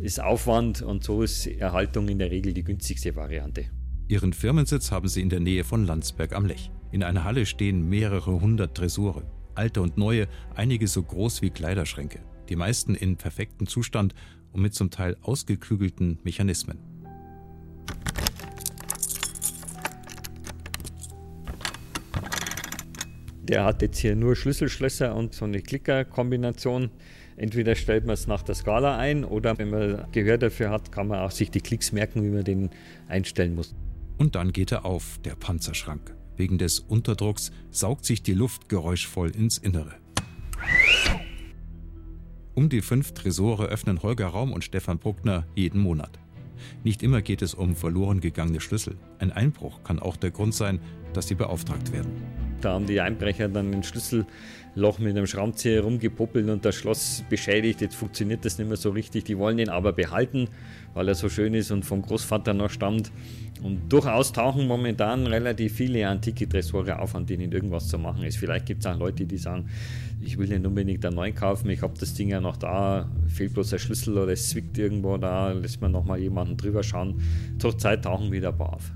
ist 0.04 0.20
Aufwand 0.22 0.82
und 0.82 1.02
so 1.02 1.22
ist 1.22 1.48
Erhaltung 1.48 2.10
in 2.10 2.20
der 2.20 2.30
Regel 2.30 2.54
die 2.54 2.64
günstigste 2.64 3.16
Variante. 3.16 3.68
Ihren 4.10 4.34
Firmensitz 4.34 4.92
haben 4.92 5.08
sie 5.08 5.22
in 5.22 5.30
der 5.30 5.40
Nähe 5.40 5.64
von 5.64 5.86
Landsberg 5.86 6.34
am 6.34 6.46
Lech. 6.46 6.72
In 6.92 7.04
einer 7.04 7.24
Halle 7.24 7.46
stehen 7.46 7.88
mehrere 7.88 8.42
hundert 8.42 8.76
Tresore, 8.76 9.24
alte 9.56 9.82
und 9.82 9.98
neue, 9.98 10.28
einige 10.56 10.88
so 10.88 11.02
groß 11.02 11.42
wie 11.42 11.52
Kleiderschränke, 11.52 12.20
die 12.50 12.58
meisten 12.58 12.96
in 12.96 13.16
perfektem 13.16 13.66
Zustand 13.66 14.14
und 14.52 14.62
mit 14.62 14.74
zum 14.74 14.92
Teil 14.92 15.16
ausgeklügelten 15.22 16.20
Mechanismen. 16.26 16.80
Der 23.42 23.64
hat 23.64 23.82
jetzt 23.82 24.00
hier 24.00 24.18
nur 24.18 24.36
Schlüsselschlösser 24.36 25.16
und 25.16 25.34
so 25.34 25.46
eine 25.46 25.62
Klickerkombination. 25.62 26.92
Entweder 27.36 27.76
stellt 27.76 28.06
man 28.06 28.14
es 28.14 28.28
nach 28.28 28.44
der 28.44 28.56
Skala 28.56 28.98
ein 28.98 29.26
oder 29.26 29.58
wenn 29.58 29.70
man 29.70 30.06
Gehör 30.12 30.38
dafür 30.38 30.70
hat, 30.70 30.92
kann 30.92 31.08
man 31.08 31.20
auch 31.20 31.32
sich 31.32 31.52
die 31.52 31.62
Klicks 31.62 31.92
merken, 31.92 32.24
wie 32.24 32.30
man 32.30 32.44
den 32.44 32.70
einstellen 33.08 33.56
muss. 33.56 33.76
Und 34.18 34.36
dann 34.36 34.52
geht 34.52 34.72
er 34.72 34.86
auf, 34.86 35.20
der 35.26 35.36
Panzerschrank. 35.36 36.16
Wegen 36.36 36.58
des 36.58 36.80
Unterdrucks 36.80 37.52
saugt 37.72 38.06
sich 38.06 38.24
die 38.24 38.34
Luft 38.34 38.70
geräuschvoll 38.70 39.32
ins 39.32 39.58
Innere. 39.58 39.94
Um 42.56 42.70
die 42.70 42.82
fünf 42.82 43.14
Tresore 43.14 43.66
öffnen 43.66 44.04
Holger 44.04 44.28
Raum 44.28 44.52
und 44.54 44.64
Stefan 44.64 45.00
Bruckner 45.00 45.46
jeden 45.56 45.82
Monat. 45.82 46.20
Nicht 46.84 47.04
immer 47.04 47.22
geht 47.22 47.42
es 47.42 47.54
um 47.54 47.76
verloren 47.76 48.20
gegangene 48.20 48.62
Schlüssel. 48.62 48.98
Ein 49.20 49.32
Einbruch 49.32 49.84
kann 49.84 50.00
auch 50.00 50.16
der 50.16 50.32
Grund 50.32 50.54
sein, 50.54 50.80
dass 51.14 51.28
sie 51.28 51.36
beauftragt 51.36 51.92
werden. 51.92 52.12
Da 52.62 52.74
haben 52.74 52.86
die 52.86 53.02
Einbrecher 53.02 53.50
dann 53.50 53.74
ein 53.74 53.84
Schlüsselloch 54.74 55.00
mit 55.00 55.16
einem 55.16 55.28
Schraubenzieher 55.28 55.82
rumgepuppelt 55.82 56.50
und 56.50 56.66
das 56.66 56.76
Schloss 56.76 57.24
beschädigt. 57.30 57.82
Jetzt 57.82 57.96
funktioniert 57.96 58.44
das 58.44 58.58
nicht 58.58 58.68
mehr 58.68 58.78
so 58.78 58.90
richtig. 58.90 59.24
Die 59.26 59.38
wollen 59.38 59.60
ihn 59.60 59.70
aber 59.70 59.94
behalten, 59.94 60.48
weil 60.94 61.08
er 61.08 61.16
so 61.16 61.30
schön 61.30 61.54
ist 61.54 61.72
und 61.72 61.86
vom 61.86 62.02
Großvater 62.02 62.54
noch 62.54 62.70
stammt. 62.70 63.12
Und 63.62 63.92
durchaus 63.94 64.34
tauchen 64.34 64.68
momentan 64.68 65.28
relativ 65.28 65.76
viele 65.76 66.08
antike 66.08 66.50
Tresore 66.50 67.00
auf, 67.00 67.16
an 67.16 67.26
denen 67.26 67.52
irgendwas 67.52 67.88
zu 67.88 67.98
machen 67.98 68.24
ist. 68.24 68.38
Vielleicht 68.38 68.66
gibt 68.66 68.84
es 68.84 68.92
auch 68.92 68.98
Leute, 68.98 69.26
die 69.26 69.38
sagen, 69.38 69.70
ich 70.22 70.38
will 70.38 70.48
nicht 70.48 70.66
unbedingt 70.66 71.06
einen 71.06 71.16
neuen 71.16 71.36
kaufen, 71.36 71.70
ich 71.70 71.82
habe 71.82 71.94
das 72.00 72.14
Ding 72.14 72.30
ja 72.30 72.42
noch 72.42 72.58
da, 72.58 73.10
fehlt 73.28 73.54
bloß 73.54 73.74
ein 73.74 73.80
Schlüssel 73.80 74.18
oder 74.18 74.32
es 74.32 74.50
zwickt 74.50 74.78
irgendwo 74.78 75.18
da, 75.18 75.52
lässt 75.52 75.82
man 75.82 75.92
nochmal 75.92 76.20
jemanden 76.20 76.58
drüber 76.58 76.82
schauen. 76.82 77.22
Zur 77.60 77.78
Zeit 77.78 78.04
tauchen 78.04 78.32
wieder 78.32 78.50
ein 78.50 78.58
paar 78.58 78.74
auf. 78.74 78.92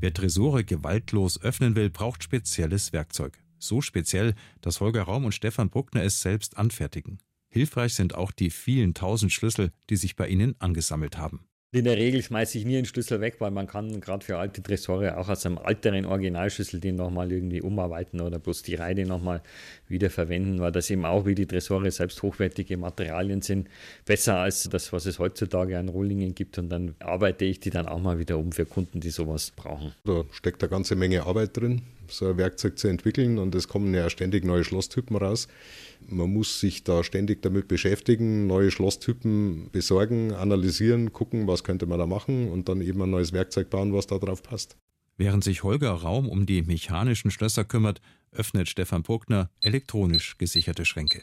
Wer 0.00 0.12
Tresore 0.12 0.64
gewaltlos 0.64 1.40
öffnen 1.42 1.76
will, 1.76 1.90
braucht 1.90 2.24
spezielles 2.24 2.92
Werkzeug. 2.92 3.41
So 3.62 3.80
speziell, 3.80 4.34
dass 4.60 4.80
Holger 4.80 5.02
Raum 5.02 5.24
und 5.24 5.32
Stefan 5.32 5.70
Bruckner 5.70 6.02
es 6.02 6.20
selbst 6.20 6.58
anfertigen. 6.58 7.18
Hilfreich 7.48 7.94
sind 7.94 8.16
auch 8.16 8.32
die 8.32 8.50
vielen 8.50 8.92
tausend 8.92 9.30
Schlüssel, 9.30 9.70
die 9.88 9.94
sich 9.94 10.16
bei 10.16 10.26
ihnen 10.26 10.56
angesammelt 10.58 11.16
haben. 11.16 11.46
In 11.74 11.84
der 11.84 11.96
Regel 11.96 12.22
schmeiße 12.22 12.58
ich 12.58 12.66
nie 12.66 12.76
einen 12.76 12.86
Schlüssel 12.86 13.20
weg, 13.20 13.36
weil 13.38 13.50
man 13.50 13.66
kann 13.66 14.00
gerade 14.00 14.22
für 14.26 14.36
alte 14.36 14.62
Tresore 14.62 15.16
auch 15.16 15.28
aus 15.28 15.46
einem 15.46 15.58
alteren 15.58 16.04
Originalschlüssel 16.04 16.80
den 16.80 16.96
nochmal 16.96 17.30
irgendwie 17.30 17.62
umarbeiten 17.62 18.20
oder 18.20 18.38
bloß 18.38 18.62
die 18.62 18.74
Reihe 18.74 19.06
nochmal 19.06 19.42
wiederverwenden, 19.88 20.60
weil 20.60 20.72
das 20.72 20.90
eben 20.90 21.06
auch 21.06 21.24
wie 21.24 21.34
die 21.34 21.46
Tresore 21.46 21.90
selbst 21.90 22.20
hochwertige 22.22 22.76
Materialien 22.76 23.40
sind. 23.40 23.68
Besser 24.04 24.38
als 24.38 24.64
das, 24.64 24.92
was 24.92 25.06
es 25.06 25.18
heutzutage 25.18 25.78
an 25.78 25.88
Rohlingen 25.88 26.34
gibt 26.34 26.58
und 26.58 26.68
dann 26.68 26.94
arbeite 26.98 27.46
ich 27.46 27.60
die 27.60 27.70
dann 27.70 27.86
auch 27.86 28.00
mal 28.00 28.18
wieder 28.18 28.38
um 28.38 28.52
für 28.52 28.66
Kunden, 28.66 29.00
die 29.00 29.10
sowas 29.10 29.52
brauchen. 29.54 29.94
Da 30.04 30.24
steckt 30.32 30.62
eine 30.62 30.68
ganze 30.68 30.94
Menge 30.94 31.24
Arbeit 31.24 31.56
drin, 31.56 31.80
so 32.08 32.28
ein 32.28 32.36
Werkzeug 32.36 32.78
zu 32.78 32.88
entwickeln 32.88 33.38
und 33.38 33.54
es 33.54 33.68
kommen 33.68 33.92
ja 33.94 34.10
ständig 34.10 34.44
neue 34.44 34.64
Schlosstypen 34.64 35.16
raus. 35.16 35.48
Man 36.08 36.32
muss 36.32 36.60
sich 36.60 36.84
da 36.84 37.04
ständig 37.04 37.42
damit 37.42 37.68
beschäftigen, 37.68 38.46
neue 38.46 38.70
Schlosstypen 38.70 39.70
besorgen, 39.70 40.32
analysieren, 40.32 41.12
gucken, 41.12 41.46
was 41.46 41.64
könnte 41.64 41.86
man 41.86 41.98
da 41.98 42.06
machen 42.06 42.48
und 42.48 42.68
dann 42.68 42.80
eben 42.80 43.02
ein 43.02 43.10
neues 43.10 43.32
Werkzeug 43.32 43.70
bauen, 43.70 43.92
was 43.92 44.06
da 44.06 44.18
drauf 44.18 44.42
passt. 44.42 44.76
Während 45.16 45.44
sich 45.44 45.62
Holger 45.62 45.92
Raum 45.92 46.28
um 46.28 46.46
die 46.46 46.62
mechanischen 46.62 47.30
Schlösser 47.30 47.64
kümmert, 47.64 48.00
öffnet 48.32 48.68
Stefan 48.68 49.02
Bruckner 49.02 49.50
elektronisch 49.60 50.38
gesicherte 50.38 50.84
Schränke. 50.84 51.22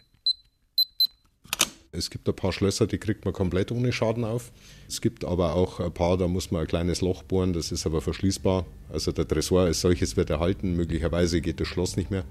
Es 1.91 2.11
gibt 2.11 2.29
ein 2.29 2.35
paar 2.35 2.53
Schlösser, 2.53 2.85
die 2.85 2.99
kriegt 2.99 3.25
man 3.25 3.33
komplett 3.33 3.71
ohne 3.71 3.91
Schaden 3.91 4.23
auf. 4.23 4.51
Es 4.87 5.01
gibt 5.01 5.25
aber 5.25 5.55
auch 5.55 5.79
ein 5.79 5.91
paar, 5.91 6.17
da 6.17 6.27
muss 6.27 6.51
man 6.51 6.61
ein 6.61 6.67
kleines 6.67 7.01
Loch 7.01 7.23
bohren, 7.23 7.51
das 7.51 7.71
ist 7.71 7.87
aber 7.87 7.99
verschließbar. 7.99 8.67
Also 8.89 9.11
der 9.11 9.27
Tresor 9.27 9.61
als 9.61 9.81
solches 9.81 10.15
wird 10.15 10.29
erhalten, 10.29 10.75
möglicherweise 10.75 11.41
geht 11.41 11.59
das 11.59 11.67
Schloss 11.67 11.97
nicht 11.97 12.11
mehr. 12.11 12.25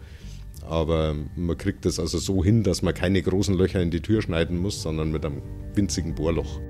Aber 0.68 1.16
man 1.34 1.58
kriegt 1.58 1.84
das 1.84 1.98
also 1.98 2.18
so 2.18 2.44
hin, 2.44 2.62
dass 2.62 2.82
man 2.82 2.94
keine 2.94 3.20
großen 3.20 3.54
Löcher 3.54 3.82
in 3.82 3.90
die 3.90 4.00
Tür 4.00 4.22
schneiden 4.22 4.58
muss, 4.58 4.80
sondern 4.80 5.10
mit 5.10 5.26
einem 5.26 5.42
winzigen 5.74 6.14
Bohrloch. 6.14 6.60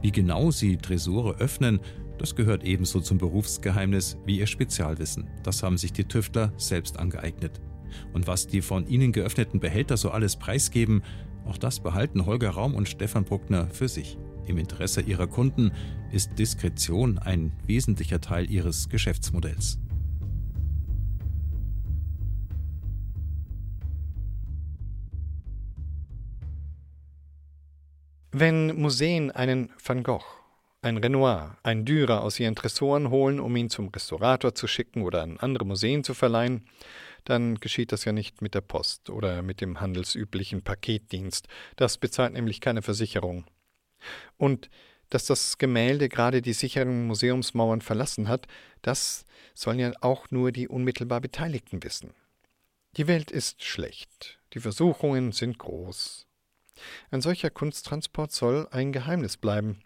Wie 0.00 0.12
genau 0.12 0.50
sie 0.50 0.78
Tresore 0.78 1.36
öffnen, 1.38 1.80
das 2.16 2.34
gehört 2.34 2.64
ebenso 2.64 3.00
zum 3.00 3.18
Berufsgeheimnis 3.18 4.16
wie 4.24 4.38
ihr 4.38 4.46
Spezialwissen. 4.46 5.28
Das 5.42 5.62
haben 5.62 5.76
sich 5.76 5.92
die 5.92 6.04
Tüftler 6.04 6.52
selbst 6.56 6.98
angeeignet. 6.98 7.60
Und 8.12 8.26
was 8.26 8.46
die 8.46 8.62
von 8.62 8.86
ihnen 8.86 9.12
geöffneten 9.12 9.60
Behälter 9.60 9.96
so 9.96 10.10
alles 10.10 10.36
preisgeben, 10.36 11.02
auch 11.46 11.58
das 11.58 11.80
behalten 11.80 12.26
Holger 12.26 12.50
Raum 12.50 12.74
und 12.74 12.88
Stefan 12.88 13.24
Bruckner 13.24 13.68
für 13.70 13.88
sich. 13.88 14.18
Im 14.46 14.58
Interesse 14.58 15.02
ihrer 15.02 15.26
Kunden 15.26 15.72
ist 16.10 16.38
Diskretion 16.38 17.18
ein 17.18 17.52
wesentlicher 17.66 18.20
Teil 18.20 18.50
ihres 18.50 18.88
Geschäftsmodells. 18.88 19.78
Wenn 28.30 28.80
Museen 28.80 29.30
einen 29.30 29.70
Van 29.84 30.02
Gogh, 30.02 30.24
ein 30.80 30.98
Renoir, 30.98 31.56
ein 31.62 31.84
Dürer 31.84 32.22
aus 32.22 32.38
ihren 32.38 32.54
Tresoren 32.54 33.10
holen, 33.10 33.40
um 33.40 33.56
ihn 33.56 33.68
zum 33.68 33.88
Restaurator 33.88 34.54
zu 34.54 34.66
schicken 34.66 35.02
oder 35.02 35.22
an 35.22 35.38
andere 35.38 35.64
Museen 35.66 36.04
zu 36.04 36.14
verleihen, 36.14 36.62
dann 37.28 37.56
geschieht 37.56 37.92
das 37.92 38.04
ja 38.04 38.12
nicht 38.12 38.42
mit 38.42 38.54
der 38.54 38.60
Post 38.60 39.10
oder 39.10 39.42
mit 39.42 39.60
dem 39.60 39.80
handelsüblichen 39.80 40.62
Paketdienst. 40.62 41.48
Das 41.76 41.98
bezahlt 41.98 42.32
nämlich 42.32 42.60
keine 42.60 42.82
Versicherung. 42.82 43.44
Und 44.36 44.70
dass 45.10 45.26
das 45.26 45.58
Gemälde 45.58 46.08
gerade 46.08 46.42
die 46.42 46.52
sicheren 46.52 47.06
Museumsmauern 47.06 47.80
verlassen 47.80 48.28
hat, 48.28 48.46
das 48.82 49.24
sollen 49.54 49.78
ja 49.78 49.92
auch 50.00 50.30
nur 50.30 50.52
die 50.52 50.68
unmittelbar 50.68 51.20
Beteiligten 51.20 51.82
wissen. 51.82 52.14
Die 52.96 53.06
Welt 53.06 53.30
ist 53.30 53.64
schlecht, 53.64 54.38
die 54.54 54.60
Versuchungen 54.60 55.32
sind 55.32 55.58
groß, 55.58 56.28
ein 57.10 57.20
solcher 57.20 57.50
Kunsttransport 57.50 58.32
soll 58.32 58.68
ein 58.70 58.92
Geheimnis 58.92 59.36
bleiben. 59.36 59.80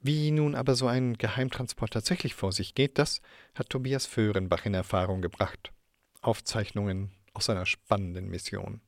Wie 0.00 0.30
nun 0.30 0.54
aber 0.54 0.74
so 0.74 0.86
ein 0.86 1.16
Geheimtransport 1.16 1.92
tatsächlich 1.92 2.34
vor 2.34 2.52
sich 2.52 2.74
geht, 2.74 2.98
das 2.98 3.22
hat 3.54 3.70
Tobias 3.70 4.06
Föhrenbach 4.06 4.66
in 4.66 4.74
Erfahrung 4.74 5.22
gebracht. 5.22 5.73
Aufzeichnungen 6.24 7.10
aus 7.34 7.50
einer 7.50 7.66
spannenden 7.66 8.28
Mission. 8.28 8.80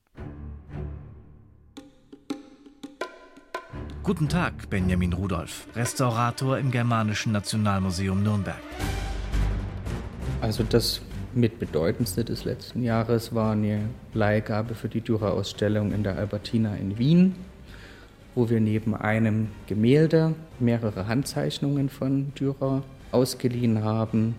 Guten 4.03 4.29
Tag, 4.29 4.71
Benjamin 4.71 5.13
Rudolph, 5.13 5.67
Restaurator 5.75 6.59
im 6.59 6.71
Germanischen 6.71 7.33
Nationalmuseum 7.33 8.23
Nürnberg. 8.23 8.61
Also 10.41 10.63
das 10.63 11.03
mit 11.35 11.59
bedeutendste 11.59 12.25
des 12.25 12.45
letzten 12.45 12.83
Jahres 12.83 13.35
war 13.35 13.53
eine 13.53 13.89
Leihgabe 14.15 14.75
für 14.75 14.89
die 14.89 15.01
Dürer-Ausstellung 15.01 15.93
in 15.93 16.03
der 16.03 16.17
Albertina 16.17 16.77
in 16.77 16.99
Wien, 16.99 17.35
wo 18.35 18.49
wir 18.49 18.61
neben 18.61 18.95
einem 18.95 19.49
Gemälde 19.67 20.35
mehrere 20.61 21.09
Handzeichnungen 21.09 21.89
von 21.89 22.33
Dürer 22.35 22.83
ausgeliehen 23.11 23.83
haben. 23.83 24.37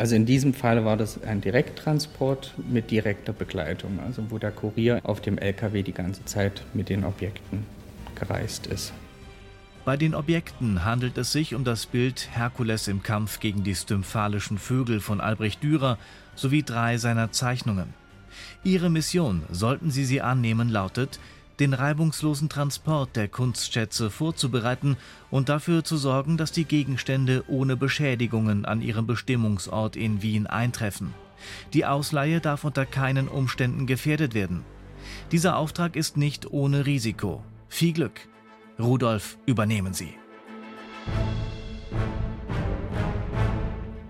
Also 0.00 0.14
in 0.14 0.24
diesem 0.24 0.54
Fall 0.54 0.82
war 0.86 0.96
das 0.96 1.22
ein 1.24 1.42
Direkttransport 1.42 2.54
mit 2.70 2.90
direkter 2.90 3.34
Begleitung, 3.34 4.00
also 4.00 4.30
wo 4.30 4.38
der 4.38 4.50
Kurier 4.50 4.98
auf 5.02 5.20
dem 5.20 5.36
LKW 5.36 5.82
die 5.82 5.92
ganze 5.92 6.24
Zeit 6.24 6.64
mit 6.72 6.88
den 6.88 7.04
Objekten 7.04 7.66
gereist 8.14 8.66
ist. 8.66 8.94
Bei 9.84 9.98
den 9.98 10.14
Objekten 10.14 10.86
handelt 10.86 11.18
es 11.18 11.32
sich 11.32 11.54
um 11.54 11.64
das 11.64 11.84
Bild 11.84 12.30
Herkules 12.32 12.88
im 12.88 13.02
Kampf 13.02 13.40
gegen 13.40 13.62
die 13.62 13.74
stymphalischen 13.74 14.56
Vögel 14.56 15.00
von 15.00 15.20
Albrecht 15.20 15.62
Dürer 15.62 15.98
sowie 16.34 16.62
drei 16.62 16.96
seiner 16.96 17.30
Zeichnungen. 17.30 17.92
Ihre 18.64 18.88
Mission, 18.88 19.42
sollten 19.50 19.90
Sie 19.90 20.06
sie 20.06 20.22
annehmen, 20.22 20.70
lautet, 20.70 21.20
den 21.60 21.74
reibungslosen 21.74 22.48
Transport 22.48 23.14
der 23.16 23.28
Kunstschätze 23.28 24.10
vorzubereiten 24.10 24.96
und 25.30 25.50
dafür 25.50 25.84
zu 25.84 25.98
sorgen, 25.98 26.38
dass 26.38 26.52
die 26.52 26.64
Gegenstände 26.64 27.44
ohne 27.48 27.76
Beschädigungen 27.76 28.64
an 28.64 28.80
ihrem 28.80 29.06
Bestimmungsort 29.06 29.94
in 29.94 30.22
Wien 30.22 30.46
eintreffen. 30.46 31.14
Die 31.74 31.84
Ausleihe 31.84 32.40
darf 32.40 32.64
unter 32.64 32.86
keinen 32.86 33.28
Umständen 33.28 33.86
gefährdet 33.86 34.34
werden. 34.34 34.64
Dieser 35.32 35.56
Auftrag 35.56 35.96
ist 35.96 36.16
nicht 36.16 36.50
ohne 36.50 36.86
Risiko. 36.86 37.44
Viel 37.68 37.92
Glück. 37.92 38.20
Rudolf, 38.78 39.36
übernehmen 39.46 39.92
Sie. 39.92 40.14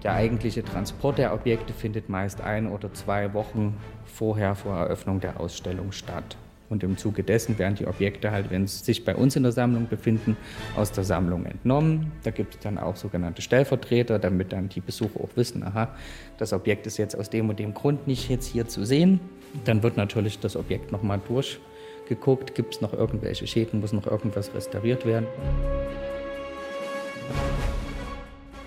Der 0.02 0.14
eigentliche 0.14 0.64
Transport 0.64 1.19
der 1.19 1.35
Objekte 1.35 1.75
findet 1.75 2.09
meist 2.09 2.40
ein 2.40 2.69
oder 2.69 2.92
zwei 2.95 3.35
Wochen 3.35 3.76
vorher 4.07 4.54
vor 4.54 4.76
Eröffnung 4.76 5.21
der 5.21 5.38
Ausstellung 5.38 5.92
statt. 5.92 6.37
Und 6.71 6.85
im 6.85 6.97
Zuge 6.97 7.25
dessen 7.25 7.59
werden 7.59 7.75
die 7.75 7.87
Objekte 7.87 8.31
halt, 8.31 8.50
wenn 8.50 8.67
sie 8.69 8.85
sich 8.85 9.05
bei 9.05 9.17
uns 9.17 9.35
in 9.35 9.43
der 9.43 9.50
Sammlung 9.50 9.89
befinden, 9.89 10.37
aus 10.77 10.93
der 10.93 11.03
Sammlung 11.03 11.45
entnommen. 11.45 12.12
Da 12.23 12.31
gibt 12.31 12.55
es 12.55 12.61
dann 12.61 12.79
auch 12.79 12.95
sogenannte 12.95 13.43
Stellvertreter, 13.43 14.21
damit 14.21 14.53
dann 14.53 14.69
die 14.69 14.81
Besucher 14.81 15.21
auch 15.21 15.31
wissen, 15.35 15.65
aha, 15.65 15.95
das 16.39 16.53
Objekt 16.53 16.87
ist 16.87 16.97
jetzt 16.97 17.19
aus 17.19 17.29
dem 17.29 17.49
und 17.49 17.59
dem 17.59 17.75
Grund 17.75 18.07
nicht 18.07 18.31
jetzt 18.31 18.47
hier 18.47 18.69
zu 18.69 18.85
sehen. 18.85 19.19
Dann 19.65 19.83
wird 19.83 19.97
natürlich 19.97 20.39
das 20.39 20.55
Objekt 20.55 20.93
nochmal 20.93 21.21
durchgeguckt, 21.27 22.55
gibt 22.55 22.77
es 22.77 22.81
noch 22.81 22.93
irgendwelche 22.93 23.49
Schäden, 23.49 23.81
muss 23.81 23.93
noch 23.93 24.07
irgendwas 24.07 24.55
restauriert 24.55 25.05
werden. 25.05 25.27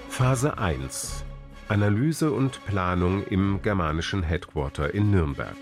Phase 0.10 0.58
1 0.58 1.24
Analyse 1.70 2.32
und 2.32 2.64
Planung 2.66 3.24
im 3.24 3.62
germanischen 3.64 4.22
Headquarter 4.22 4.94
in 4.94 5.10
Nürnberg. 5.10 5.56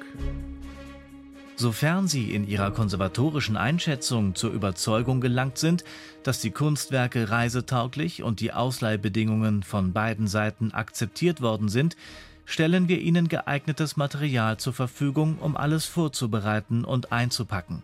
Sofern 1.61 2.07
Sie 2.07 2.33
in 2.33 2.47
Ihrer 2.47 2.71
konservatorischen 2.71 3.55
Einschätzung 3.55 4.33
zur 4.33 4.51
Überzeugung 4.51 5.21
gelangt 5.21 5.59
sind, 5.59 5.83
dass 6.23 6.41
die 6.41 6.49
Kunstwerke 6.49 7.29
reisetauglich 7.29 8.23
und 8.23 8.39
die 8.39 8.51
Ausleihbedingungen 8.51 9.61
von 9.61 9.93
beiden 9.93 10.25
Seiten 10.25 10.71
akzeptiert 10.71 11.39
worden 11.39 11.69
sind, 11.69 11.95
stellen 12.45 12.87
wir 12.87 12.99
Ihnen 12.99 13.27
geeignetes 13.27 13.95
Material 13.95 14.57
zur 14.57 14.73
Verfügung, 14.73 15.37
um 15.37 15.55
alles 15.55 15.85
vorzubereiten 15.85 16.83
und 16.83 17.11
einzupacken. 17.11 17.83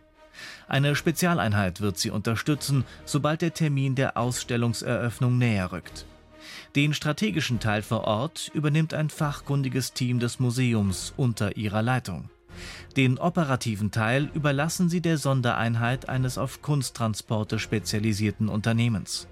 Eine 0.67 0.95
Spezialeinheit 0.95 1.79
wird 1.79 1.99
Sie 1.99 2.09
unterstützen, 2.09 2.83
sobald 3.05 3.43
der 3.43 3.53
Termin 3.53 3.93
der 3.93 4.17
Ausstellungseröffnung 4.17 5.37
näher 5.37 5.71
rückt. 5.71 6.07
Den 6.75 6.95
strategischen 6.95 7.59
Teil 7.59 7.83
vor 7.83 8.05
Ort 8.05 8.49
übernimmt 8.55 8.95
ein 8.95 9.11
fachkundiges 9.11 9.93
Team 9.93 10.17
des 10.17 10.39
Museums 10.39 11.13
unter 11.15 11.57
ihrer 11.57 11.83
Leitung. 11.83 12.31
Den 12.95 13.17
operativen 13.17 13.91
Teil 13.91 14.29
überlassen 14.33 14.89
sie 14.89 15.01
der 15.01 15.17
Sondereinheit 15.17 16.09
eines 16.09 16.37
auf 16.37 16.61
Kunsttransporte 16.61 17.59
spezialisierten 17.59 18.49
Unternehmens. 18.49 19.27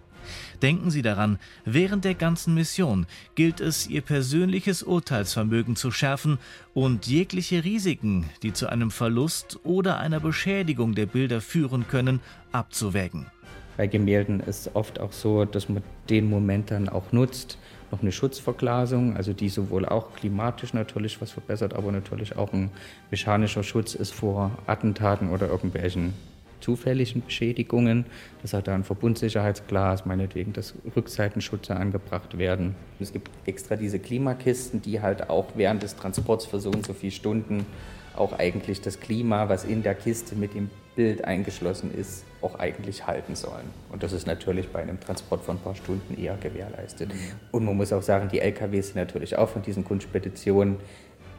Denken 0.61 0.89
Sie 0.89 1.01
daran, 1.01 1.39
während 1.65 2.05
der 2.05 2.15
ganzen 2.15 2.53
Mission 2.53 3.05
gilt 3.35 3.59
es, 3.61 3.87
Ihr 3.87 4.01
persönliches 4.01 4.83
Urteilsvermögen 4.83 5.75
zu 5.75 5.91
schärfen 5.91 6.39
und 6.73 7.07
jegliche 7.07 7.63
Risiken, 7.63 8.29
die 8.41 8.53
zu 8.53 8.67
einem 8.67 8.91
Verlust 8.91 9.59
oder 9.63 9.99
einer 9.99 10.19
Beschädigung 10.19 10.95
der 10.95 11.05
Bilder 11.05 11.41
führen 11.41 11.87
können, 11.87 12.19
abzuwägen. 12.51 13.27
Bei 13.77 13.87
Gemälden 13.87 14.39
ist 14.39 14.67
es 14.67 14.75
oft 14.75 14.99
auch 14.99 15.11
so, 15.11 15.43
dass 15.43 15.67
man 15.67 15.83
den 16.09 16.29
Moment 16.29 16.71
dann 16.71 16.87
auch 16.87 17.11
nutzt. 17.11 17.57
Noch 17.91 18.01
eine 18.01 18.11
Schutzverglasung, 18.11 19.15
also 19.15 19.33
die 19.33 19.49
sowohl 19.49 19.85
auch 19.85 20.13
klimatisch 20.15 20.73
natürlich 20.73 21.21
was 21.21 21.31
verbessert, 21.31 21.73
aber 21.73 21.91
natürlich 21.91 22.35
auch 22.35 22.51
ein 22.51 22.71
mechanischer 23.11 23.63
Schutz 23.63 23.95
ist 23.95 24.13
vor 24.13 24.51
Attentaten 24.65 25.29
oder 25.29 25.47
irgendwelchen 25.47 26.13
zufälligen 26.61 27.23
Beschädigungen, 27.23 28.05
dass 28.41 28.53
halt 28.53 28.67
da 28.67 28.73
ein 28.73 28.83
Verbundsicherheitsglas, 28.83 30.05
meinetwegen, 30.05 30.51
dass 30.51 30.73
Rückseitenschutze 30.95 31.75
angebracht 31.75 32.37
werden. 32.39 32.75
Es 32.99 33.13
gibt 33.13 33.29
extra 33.45 33.75
diese 33.75 33.99
Klimakisten, 33.99 34.81
die 34.81 35.01
halt 35.01 35.29
auch 35.29 35.45
während 35.55 35.83
des 35.83 35.95
Transports 35.95 36.45
für 36.45 36.59
so 36.59 36.71
und 36.71 36.85
so 36.85 36.93
viele 36.93 37.11
Stunden 37.11 37.65
auch 38.15 38.33
eigentlich 38.39 38.81
das 38.81 38.99
Klima, 38.99 39.49
was 39.49 39.63
in 39.63 39.83
der 39.83 39.93
Kiste 39.93 40.35
mit 40.35 40.55
dem 40.55 40.69
Bild 40.95 41.25
eingeschlossen 41.25 41.93
ist, 41.93 42.23
auch 42.41 42.57
eigentlich 42.59 43.05
halten 43.05 43.35
sollen. 43.35 43.69
Und 43.91 44.03
das 44.03 44.13
ist 44.13 44.27
natürlich 44.27 44.69
bei 44.69 44.81
einem 44.81 44.99
Transport 44.99 45.43
von 45.43 45.57
ein 45.57 45.59
paar 45.59 45.75
Stunden 45.75 46.19
eher 46.19 46.37
gewährleistet. 46.37 47.13
Mhm. 47.13 47.19
Und 47.51 47.65
man 47.65 47.75
muss 47.75 47.91
auch 47.91 48.01
sagen, 48.01 48.29
die 48.31 48.39
LKWs 48.39 48.87
sind 48.87 48.97
natürlich 48.97 49.37
auch 49.37 49.49
von 49.49 49.61
diesen 49.61 49.83
Kunstspeditionen 49.83 50.77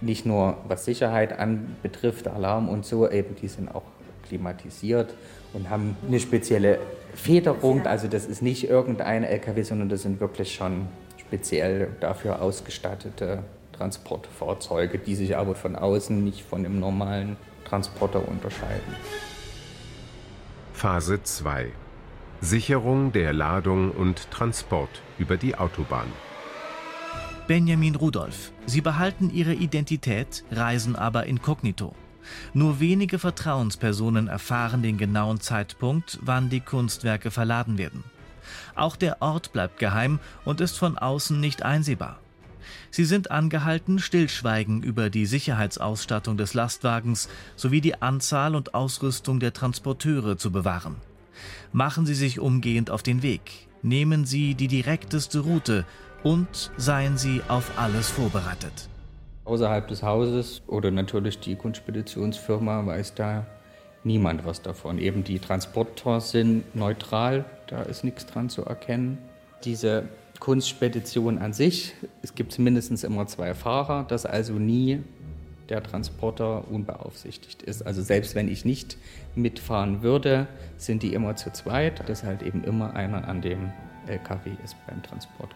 nicht 0.00 0.26
nur 0.26 0.58
was 0.68 0.84
Sicherheit 0.84 1.38
anbetrifft, 1.38 2.28
Alarm 2.28 2.68
und 2.68 2.84
so, 2.84 3.10
eben 3.10 3.34
die 3.40 3.48
sind 3.48 3.74
auch 3.74 3.82
klimatisiert 4.28 5.14
und 5.52 5.70
haben 5.70 5.96
eine 6.06 6.20
spezielle 6.20 6.78
Federung. 7.14 7.86
Also 7.86 8.08
das 8.08 8.26
ist 8.26 8.42
nicht 8.42 8.68
irgendein 8.68 9.24
LKW, 9.24 9.62
sondern 9.62 9.88
das 9.88 10.02
sind 10.02 10.20
wirklich 10.20 10.54
schon 10.54 10.88
speziell 11.18 11.88
dafür 12.00 12.42
ausgestattete 12.42 13.38
Transportfahrzeuge, 13.72 14.98
die 14.98 15.14
sich 15.14 15.36
aber 15.36 15.54
von 15.54 15.76
außen 15.76 16.22
nicht 16.22 16.42
von 16.42 16.62
dem 16.62 16.78
normalen 16.78 17.36
Transporter 17.64 18.26
unterscheiden. 18.26 18.94
Phase 20.76 21.22
2 21.22 21.72
Sicherung 22.42 23.10
der 23.10 23.32
Ladung 23.32 23.92
und 23.92 24.30
Transport 24.30 24.90
über 25.16 25.38
die 25.38 25.56
Autobahn. 25.56 26.12
Benjamin 27.46 27.94
Rudolph. 27.94 28.52
Sie 28.66 28.82
behalten 28.82 29.30
ihre 29.30 29.54
Identität, 29.54 30.44
reisen 30.50 30.94
aber 30.94 31.24
inkognito. 31.24 31.94
Nur 32.52 32.78
wenige 32.78 33.18
Vertrauenspersonen 33.18 34.28
erfahren 34.28 34.82
den 34.82 34.98
genauen 34.98 35.40
Zeitpunkt, 35.40 36.18
wann 36.20 36.50
die 36.50 36.60
Kunstwerke 36.60 37.30
verladen 37.30 37.78
werden. 37.78 38.04
Auch 38.74 38.96
der 38.96 39.22
Ort 39.22 39.54
bleibt 39.54 39.78
geheim 39.78 40.20
und 40.44 40.60
ist 40.60 40.76
von 40.76 40.98
außen 40.98 41.40
nicht 41.40 41.62
einsehbar. 41.62 42.18
Sie 42.96 43.04
sind 43.04 43.30
angehalten, 43.30 43.98
Stillschweigen 43.98 44.82
über 44.82 45.10
die 45.10 45.26
Sicherheitsausstattung 45.26 46.38
des 46.38 46.54
Lastwagens 46.54 47.28
sowie 47.54 47.82
die 47.82 48.00
Anzahl 48.00 48.56
und 48.56 48.72
Ausrüstung 48.74 49.38
der 49.38 49.52
Transporteure 49.52 50.38
zu 50.38 50.50
bewahren. 50.50 50.96
Machen 51.74 52.06
Sie 52.06 52.14
sich 52.14 52.40
umgehend 52.40 52.90
auf 52.90 53.02
den 53.02 53.22
Weg, 53.22 53.68
nehmen 53.82 54.24
Sie 54.24 54.54
die 54.54 54.68
direkteste 54.68 55.40
Route 55.40 55.84
und 56.22 56.70
seien 56.78 57.18
Sie 57.18 57.42
auf 57.48 57.70
alles 57.78 58.08
vorbereitet. 58.08 58.88
Außerhalb 59.44 59.86
des 59.88 60.02
Hauses 60.02 60.62
oder 60.66 60.90
natürlich 60.90 61.38
die 61.38 61.54
Kunstspeditionsfirma 61.54 62.86
weiß 62.86 63.14
da 63.14 63.44
niemand 64.04 64.46
was 64.46 64.62
davon. 64.62 64.96
Eben 64.96 65.22
die 65.22 65.38
Transporter 65.38 66.22
sind 66.22 66.74
neutral, 66.74 67.44
da 67.66 67.82
ist 67.82 68.04
nichts 68.04 68.24
dran 68.24 68.48
zu 68.48 68.64
erkennen. 68.64 69.18
Diese 69.64 70.08
Kunstspedition 70.40 71.38
an 71.38 71.52
sich, 71.52 71.94
es 72.22 72.34
gibt 72.34 72.58
mindestens 72.58 73.04
immer 73.04 73.26
zwei 73.26 73.54
Fahrer, 73.54 74.04
dass 74.04 74.26
also 74.26 74.54
nie 74.54 75.02
der 75.68 75.82
Transporter 75.82 76.70
unbeaufsichtigt 76.70 77.62
ist. 77.62 77.82
Also 77.82 78.02
selbst 78.02 78.34
wenn 78.34 78.48
ich 78.48 78.64
nicht 78.64 78.96
mitfahren 79.34 80.02
würde, 80.02 80.46
sind 80.76 81.02
die 81.02 81.12
immer 81.12 81.36
zu 81.36 81.52
zweit, 81.52 82.08
dass 82.08 82.22
halt 82.22 82.42
eben 82.42 82.64
immer 82.64 82.94
einer 82.94 83.26
an 83.26 83.42
dem 83.42 83.72
LKW 84.06 84.50
ist 84.64 84.76
beim 84.86 85.02
Transport. 85.02 85.54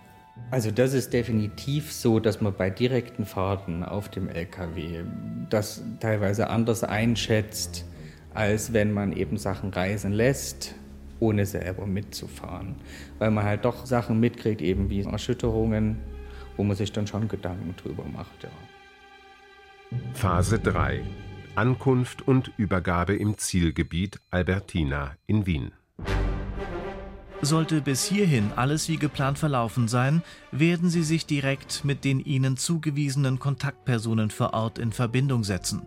Also 0.51 0.71
das 0.71 0.95
ist 0.95 1.13
definitiv 1.13 1.93
so, 1.93 2.19
dass 2.19 2.41
man 2.41 2.55
bei 2.55 2.71
direkten 2.71 3.25
Fahrten 3.25 3.85
auf 3.85 4.09
dem 4.09 4.29
LKW 4.29 5.05
das 5.49 5.83
teilweise 6.01 6.51
anders 6.51 6.83
einschätzt, 6.83 7.85
als 8.35 8.73
wenn 8.73 8.93
man 8.93 9.13
eben 9.13 9.37
Sachen 9.37 9.71
reisen 9.71 10.13
lässt, 10.13 10.75
ohne 11.21 11.47
selber 11.47 11.87
mitzufahren. 11.87 12.77
Weil 13.19 13.31
man 13.31 13.45
halt 13.45 13.65
doch 13.65 13.87
Sachen 13.87 14.19
mitkriegt, 14.19 14.63
eben 14.63 14.91
wie 14.91 15.03
Erschütterungen, 15.03 15.99
wo 16.57 16.65
man 16.65 16.77
sich 16.77 16.93
dann 16.93 17.07
schon 17.07 17.29
Gedanken 17.29 17.75
drüber 17.77 18.05
macht. 18.05 18.43
Ja. 18.43 18.51
Phase 20.15 20.59
3 20.59 21.03
Ankunft 21.57 22.27
und 22.27 22.53
Übergabe 22.57 23.15
im 23.15 23.37
Zielgebiet 23.37 24.21
Albertina 24.31 25.17
in 25.27 25.47
Wien. 25.47 25.73
Sollte 27.43 27.81
bis 27.81 28.05
hierhin 28.05 28.53
alles 28.55 28.89
wie 28.89 28.99
geplant 28.99 29.39
verlaufen 29.39 29.89
sein, 29.89 30.23
werden 30.53 30.91
Sie 30.91 31.03
sich 31.03 31.27
direkt 31.27 31.85
mit 31.85 32.05
den 32.05 32.21
Ihnen 32.21 32.57
zugewiesenen 32.57 33.39
Kontaktpersonen 33.39 34.31
vor 34.31 34.53
Ort 34.53 34.79
in 34.79 34.93
Verbindung 34.93 35.43
setzen. 35.43 35.83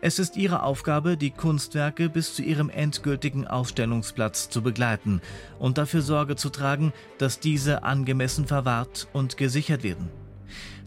Es 0.00 0.18
ist 0.18 0.36
Ihre 0.36 0.62
Aufgabe, 0.62 1.16
die 1.16 1.30
Kunstwerke 1.30 2.08
bis 2.08 2.34
zu 2.34 2.42
ihrem 2.42 2.70
endgültigen 2.70 3.46
Ausstellungsplatz 3.46 4.48
zu 4.50 4.62
begleiten 4.62 5.20
und 5.58 5.78
dafür 5.78 6.02
Sorge 6.02 6.36
zu 6.36 6.50
tragen, 6.50 6.92
dass 7.18 7.40
diese 7.40 7.82
angemessen 7.82 8.46
verwahrt 8.46 9.08
und 9.12 9.36
gesichert 9.36 9.82
werden. 9.82 10.08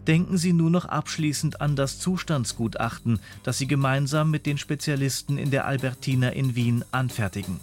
Denken 0.06 0.38
Sie 0.38 0.52
nur 0.52 0.70
noch 0.70 0.86
abschließend 0.86 1.60
an 1.60 1.76
das 1.76 1.98
Zustandsgutachten, 1.98 3.20
das 3.42 3.58
Sie 3.58 3.66
gemeinsam 3.66 4.30
mit 4.30 4.46
den 4.46 4.58
Spezialisten 4.58 5.36
in 5.36 5.50
der 5.50 5.66
Albertina 5.66 6.30
in 6.30 6.56
Wien 6.56 6.84
anfertigen. 6.90 7.60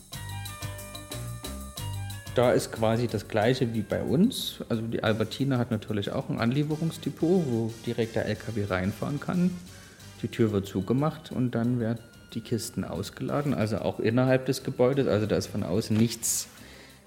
Da 2.35 2.51
ist 2.51 2.71
quasi 2.71 3.07
das 3.07 3.27
gleiche 3.27 3.73
wie 3.73 3.81
bei 3.81 4.03
uns. 4.03 4.59
Also 4.69 4.83
die 4.83 5.01
Albertina 5.01 5.57
hat 5.57 5.71
natürlich 5.71 6.11
auch 6.11 6.29
ein 6.29 6.39
Anlieferungsdepot, 6.39 7.45
wo 7.47 7.73
direkt 7.87 8.15
der 8.15 8.27
LKW 8.27 8.65
reinfahren 8.65 9.19
kann. 9.19 9.49
Die 10.21 10.27
Tür 10.27 10.51
wird 10.51 10.67
zugemacht 10.67 11.31
und 11.31 11.51
dann 11.51 11.79
werden 11.79 11.99
die 12.33 12.41
Kisten 12.41 12.83
ausgeladen, 12.83 13.53
also 13.53 13.77
auch 13.77 13.99
innerhalb 13.99 14.45
des 14.45 14.63
Gebäudes. 14.63 15.07
Also 15.07 15.25
da 15.25 15.37
ist 15.37 15.47
von 15.47 15.63
außen 15.63 15.95
nichts 15.95 16.47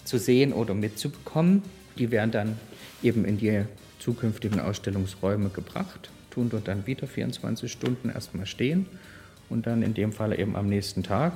zu 0.05 0.19
sehen 0.19 0.53
oder 0.53 0.75
mitzubekommen. 0.75 1.63
Die 1.99 2.11
werden 2.11 2.31
dann 2.31 2.57
eben 3.03 3.25
in 3.25 3.39
die 3.39 3.65
zukünftigen 3.99 4.61
Ausstellungsräume 4.61 5.51
gebracht, 5.51 6.11
tun 6.31 6.49
dort 6.51 6.69
dann 6.69 6.87
wieder 6.87 7.07
24 7.07 7.71
Stunden 7.71 8.09
erstmal 8.09 8.47
stehen 8.47 8.87
und 9.51 9.67
dann 9.67 9.83
in 9.83 9.95
dem 9.95 10.13
Fall 10.13 10.39
eben 10.39 10.57
am 10.57 10.69
nächsten 10.69 11.03
Tag 11.03 11.35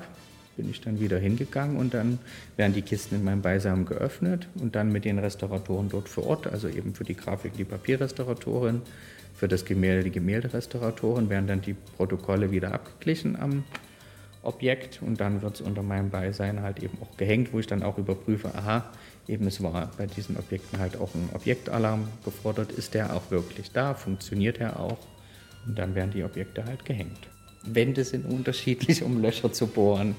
bin 0.57 0.71
ich 0.71 0.81
dann 0.81 1.01
wieder 1.01 1.19
hingegangen 1.19 1.77
und 1.77 1.95
dann 1.95 2.19
werden 2.57 2.75
die 2.75 2.83
Kisten 2.83 3.17
in 3.17 3.25
meinem 3.25 3.43
Beisamen 3.43 3.87
geöffnet 3.87 4.47
und 4.55 4.77
dann 4.77 4.93
mit 4.93 5.05
den 5.05 5.19
Restauratoren 5.19 5.89
dort 5.89 6.09
vor 6.09 6.27
Ort, 6.27 6.47
also 6.47 6.69
eben 6.69 6.95
für 6.95 7.05
die 7.05 7.17
Grafik 7.17 7.57
die 7.57 7.65
Papierrestauratorin, 7.65 8.83
für 9.45 9.49
das 9.49 9.67
Gemälde 9.67 10.05
die 10.05 10.11
Gemälderestauratoren, 10.11 11.29
werden 11.29 11.47
dann 11.47 11.61
die 11.61 11.75
Protokolle 11.75 12.51
wieder 12.51 12.73
abgeglichen 12.73 13.37
am 13.37 13.63
Objekt 14.41 15.03
und 15.03 15.21
dann 15.21 15.43
wird 15.43 15.57
es 15.57 15.61
unter 15.61 15.83
meinem 15.83 16.09
Beisein 16.09 16.63
halt 16.63 16.83
eben 16.83 16.97
auch 17.03 17.15
gehängt, 17.19 17.53
wo 17.53 17.59
ich 17.59 17.67
dann 17.67 17.83
auch 17.83 17.99
überprüfe, 17.99 18.55
aha, 18.55 18.91
eben 19.29 19.47
es 19.47 19.63
war 19.63 19.91
bei 19.99 20.07
diesen 20.07 20.39
Objekten 20.39 20.79
halt 20.79 20.97
auch 20.97 21.15
ein 21.15 21.29
Objektalarm 21.35 22.09
gefordert, 22.25 22.73
ist 22.73 22.95
der 22.95 23.15
auch 23.15 23.31
wirklich 23.31 23.71
da, 23.71 23.93
funktioniert 23.93 24.61
er 24.61 24.81
auch 24.81 24.97
und 25.67 25.79
dann 25.79 25.95
werden 25.95 26.13
die 26.13 26.25
Objekte 26.25 26.65
halt 26.65 26.87
gehängt. 26.87 27.29
Wände 27.65 28.03
sind 28.03 28.25
unterschiedlich, 28.25 29.03
um 29.03 29.21
Löcher 29.21 29.53
zu 29.53 29.67
bohren. 29.67 30.17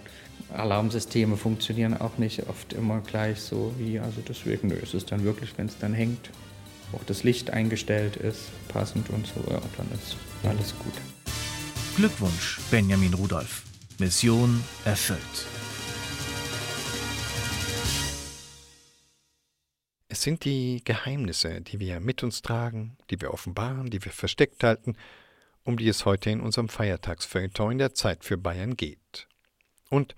Alarmsysteme 0.54 1.36
funktionieren 1.36 1.98
auch 1.98 2.20
nicht 2.20 2.48
oft 2.48 2.74
immer 2.74 3.00
gleich 3.00 3.40
so 3.40 3.74
wie, 3.80 3.98
also 4.00 4.22
deswegen 4.22 4.70
ist 4.70 4.94
es 4.94 5.04
dann 5.08 5.24
wirklich, 5.24 5.58
wenn 5.58 5.66
es 5.66 5.80
dann 5.80 5.96
hängt, 5.96 6.30
auch 6.94 7.04
das 7.04 7.24
Licht 7.24 7.50
eingestellt 7.52 8.16
ist, 8.16 8.50
passend 8.68 9.10
und 9.10 9.28
so, 9.28 9.44
ja, 9.50 9.62
dann 9.78 9.92
ist 9.92 10.18
alles 10.44 10.78
gut. 10.80 10.94
Glückwunsch, 11.96 12.60
Benjamin 12.70 13.14
Rudolph. 13.14 13.64
Mission 14.00 14.62
erfüllt. 14.84 15.48
Es 20.10 20.22
sind 20.22 20.44
die 20.44 20.82
Geheimnisse, 20.84 21.62
die 21.62 21.80
wir 21.80 22.00
mit 22.00 22.24
uns 22.24 22.42
tragen, 22.42 22.98
die 23.10 23.22
wir 23.22 23.34
offenbaren, 23.34 23.90
die 23.90 24.04
wir 24.04 24.12
versteckt 24.12 24.64
halten, 24.64 24.98
um 25.64 25.78
die 25.78 25.88
es 25.88 26.06
heute 26.06 26.30
in 26.30 26.42
unserem 26.42 26.70
Feiertagsfeuilleton 26.70 27.74
in 27.74 27.78
der 27.78 27.94
Zeit 27.94 28.24
für 28.24 28.38
Bayern 28.38 28.76
geht. 28.76 29.28
Und 29.90 30.16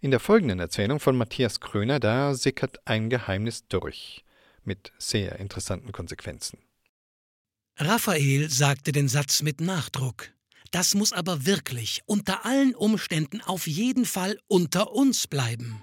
in 0.00 0.10
der 0.10 0.20
folgenden 0.20 0.60
Erzählung 0.60 1.00
von 1.00 1.16
Matthias 1.16 1.60
Kröner, 1.60 2.00
da 2.00 2.34
sickert 2.34 2.86
ein 2.86 3.08
Geheimnis 3.08 3.66
durch, 3.68 4.24
mit 4.66 4.92
sehr 4.98 5.38
interessanten 5.38 5.92
Konsequenzen. 5.92 6.58
Raphael 7.76 8.50
sagte 8.50 8.92
den 8.92 9.08
Satz 9.08 9.42
mit 9.42 9.60
Nachdruck. 9.60 10.30
Das 10.70 10.94
muss 10.94 11.12
aber 11.12 11.46
wirklich 11.46 12.02
unter 12.06 12.44
allen 12.44 12.74
Umständen 12.74 13.40
auf 13.40 13.66
jeden 13.66 14.06
Fall 14.06 14.38
unter 14.48 14.92
uns 14.92 15.26
bleiben. 15.26 15.82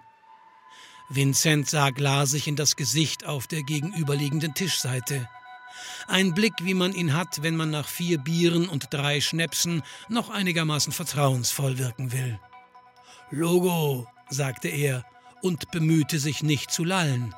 Vincent 1.10 1.70
sah 1.70 1.90
glasig 1.90 2.48
in 2.48 2.56
das 2.56 2.76
Gesicht 2.76 3.26
auf 3.26 3.48
der 3.48 3.64
gegenüberliegenden 3.64 4.54
Tischseite. 4.54 5.28
Ein 6.08 6.34
Blick, 6.34 6.54
wie 6.62 6.74
man 6.74 6.94
ihn 6.94 7.14
hat, 7.14 7.44
wenn 7.44 7.56
man 7.56 7.70
nach 7.70 7.88
vier 7.88 8.18
Bieren 8.18 8.70
und 8.70 8.94
drei 8.94 9.20
Schnäpsen 9.20 9.84
noch 10.10 10.30
einigermaßen 10.30 10.94
vertrauensvoll 10.94 11.78
wirken 11.78 12.12
will. 12.12 12.40
Logo, 13.30 14.08
sagte 14.30 14.70
er 14.70 15.06
und 15.42 15.72
bemühte 15.72 16.20
sich 16.20 16.44
nicht 16.44 16.72
zu 16.72 16.84
lallen. 16.84 17.34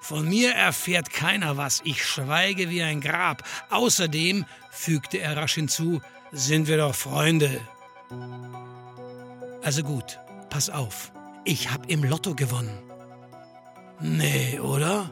Von 0.00 0.28
mir 0.28 0.52
erfährt 0.54 1.10
keiner 1.10 1.56
was, 1.56 1.80
ich 1.84 2.04
schweige 2.04 2.70
wie 2.70 2.82
ein 2.82 3.00
Grab. 3.00 3.42
Außerdem, 3.70 4.44
fügte 4.70 5.18
er 5.18 5.36
rasch 5.36 5.54
hinzu, 5.54 6.00
sind 6.32 6.68
wir 6.68 6.78
doch 6.78 6.94
Freunde. 6.94 7.60
Also 9.62 9.82
gut, 9.82 10.18
pass 10.50 10.70
auf, 10.70 11.12
ich 11.44 11.70
hab 11.70 11.90
im 11.90 12.04
Lotto 12.04 12.34
gewonnen. 12.34 12.78
Nee, 14.00 14.60
oder? 14.60 15.10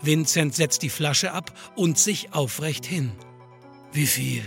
Vincent 0.00 0.54
setzt 0.54 0.82
die 0.82 0.90
Flasche 0.90 1.32
ab 1.32 1.52
und 1.76 1.98
sich 1.98 2.32
aufrecht 2.32 2.84
hin. 2.84 3.12
Wie 3.92 4.06
viel? 4.06 4.44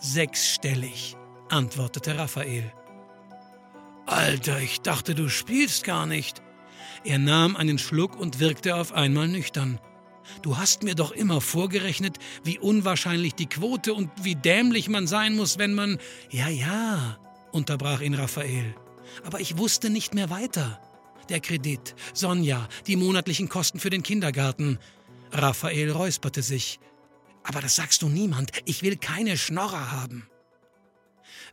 Sechsstellig, 0.00 1.16
antwortete 1.48 2.18
Raphael. 2.18 2.72
Alter, 4.06 4.58
ich 4.60 4.82
dachte, 4.82 5.14
du 5.14 5.28
spielst 5.28 5.84
gar 5.84 6.06
nicht. 6.06 6.42
Er 7.04 7.18
nahm 7.18 7.56
einen 7.56 7.78
Schluck 7.78 8.16
und 8.16 8.40
wirkte 8.40 8.76
auf 8.76 8.92
einmal 8.92 9.28
nüchtern. 9.28 9.78
Du 10.42 10.56
hast 10.56 10.82
mir 10.82 10.94
doch 10.94 11.12
immer 11.12 11.40
vorgerechnet, 11.40 12.18
wie 12.44 12.58
unwahrscheinlich 12.58 13.34
die 13.34 13.46
Quote 13.46 13.92
und 13.94 14.10
wie 14.22 14.34
dämlich 14.34 14.88
man 14.88 15.06
sein 15.06 15.36
muss, 15.36 15.58
wenn 15.58 15.74
man. 15.74 15.98
Ja, 16.30 16.48
ja, 16.48 17.18
unterbrach 17.52 18.00
ihn 18.00 18.14
Raphael. 18.14 18.74
Aber 19.24 19.40
ich 19.40 19.58
wusste 19.58 19.90
nicht 19.90 20.14
mehr 20.14 20.30
weiter. 20.30 20.80
Der 21.28 21.40
Kredit, 21.40 21.94
Sonja, 22.12 22.68
die 22.86 22.96
monatlichen 22.96 23.48
Kosten 23.48 23.78
für 23.78 23.90
den 23.90 24.02
Kindergarten. 24.02 24.78
Raphael 25.32 25.90
räusperte 25.90 26.42
sich. 26.42 26.80
Aber 27.42 27.60
das 27.60 27.76
sagst 27.76 28.02
du 28.02 28.08
niemand. 28.08 28.52
Ich 28.64 28.82
will 28.82 28.96
keine 28.96 29.36
Schnorrer 29.36 29.92
haben. 29.92 30.28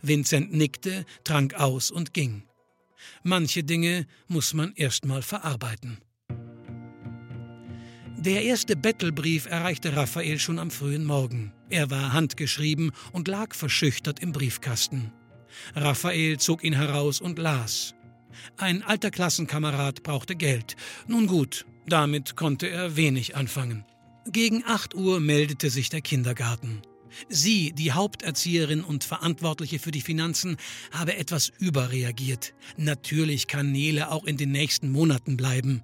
Vincent 0.02 0.54
nickte, 0.54 1.06
trank 1.24 1.54
aus 1.56 1.92
und 1.92 2.14
ging. 2.14 2.44
Manche 3.24 3.64
Dinge 3.64 4.08
muss 4.28 4.54
man 4.54 4.74
erst 4.76 5.06
mal 5.06 5.22
verarbeiten. 5.22 6.00
Der 8.18 8.44
erste 8.44 8.76
Bettelbrief 8.76 9.48
erreichte 9.48 9.96
Raphael 9.96 10.38
schon 10.38 10.60
am 10.60 10.70
frühen 10.70 11.06
Morgen. 11.06 11.54
Er 11.70 11.90
war 11.90 12.14
handgeschrieben 12.14 12.92
und 13.14 13.28
lag 13.28 13.56
verschüchtert 13.56 14.20
im 14.20 14.32
Briefkasten. 14.32 15.12
Raphael 15.76 16.38
zog 16.38 16.64
ihn 16.64 16.74
heraus 16.74 17.20
und 17.20 17.40
las. 17.40 17.96
Ein 18.58 18.84
alter 18.84 19.10
Klassenkamerad 19.10 20.04
brauchte 20.04 20.36
Geld. 20.36 20.76
Nun 21.08 21.26
gut, 21.28 21.66
damit 21.88 22.36
konnte 22.36 22.70
er 22.70 22.96
wenig 22.96 23.36
anfangen. 23.36 23.86
Gegen 24.28 24.64
8 24.66 24.94
Uhr 24.94 25.20
meldete 25.20 25.72
sich 25.72 25.90
der 25.90 26.02
Kindergarten. 26.02 26.84
Sie, 27.30 27.72
die 27.74 27.92
Haupterzieherin 27.92 28.84
und 28.84 29.04
Verantwortliche 29.04 29.80
für 29.80 29.92
die 29.92 30.02
Finanzen, 30.02 30.58
habe 30.92 31.18
etwas 31.18 31.52
überreagiert. 31.60 32.54
Natürlich 32.78 33.48
kann 33.48 33.72
Nele 33.72 34.12
auch 34.12 34.26
in 34.26 34.38
den 34.38 34.52
nächsten 34.52 34.92
Monaten 34.92 35.38
bleiben. 35.38 35.84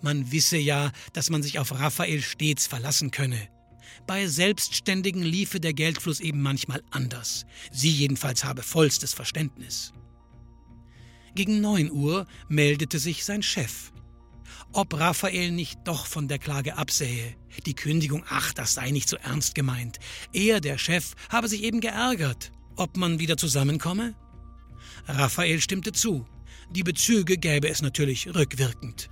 Man 0.00 0.32
wisse 0.32 0.56
ja, 0.56 0.92
dass 1.12 1.30
man 1.30 1.42
sich 1.42 1.58
auf 1.58 1.78
Raphael 1.78 2.22
stets 2.22 2.66
verlassen 2.66 3.10
könne. 3.10 3.48
Bei 4.06 4.26
Selbstständigen 4.26 5.22
liefe 5.22 5.60
der 5.60 5.74
Geldfluss 5.74 6.20
eben 6.20 6.40
manchmal 6.40 6.82
anders. 6.90 7.44
Sie 7.72 7.90
jedenfalls 7.90 8.44
habe 8.44 8.62
vollstes 8.62 9.12
Verständnis. 9.12 9.92
Gegen 11.34 11.60
9 11.60 11.90
Uhr 11.90 12.26
meldete 12.48 12.98
sich 12.98 13.24
sein 13.24 13.42
Chef. 13.42 13.92
Ob 14.76 14.92
Raphael 14.92 15.52
nicht 15.52 15.78
doch 15.84 16.04
von 16.04 16.28
der 16.28 16.38
Klage 16.38 16.76
absähe. 16.76 17.34
Die 17.64 17.72
Kündigung, 17.72 18.24
ach, 18.28 18.52
das 18.52 18.74
sei 18.74 18.90
nicht 18.90 19.08
so 19.08 19.16
ernst 19.16 19.54
gemeint. 19.54 19.98
Er, 20.34 20.60
der 20.60 20.76
Chef, 20.76 21.14
habe 21.30 21.48
sich 21.48 21.62
eben 21.62 21.80
geärgert. 21.80 22.52
Ob 22.76 22.94
man 22.98 23.18
wieder 23.18 23.38
zusammenkomme? 23.38 24.14
Raphael 25.06 25.62
stimmte 25.62 25.92
zu. 25.92 26.26
Die 26.70 26.82
Bezüge 26.82 27.38
gäbe 27.38 27.70
es 27.70 27.80
natürlich 27.80 28.34
rückwirkend. 28.34 29.08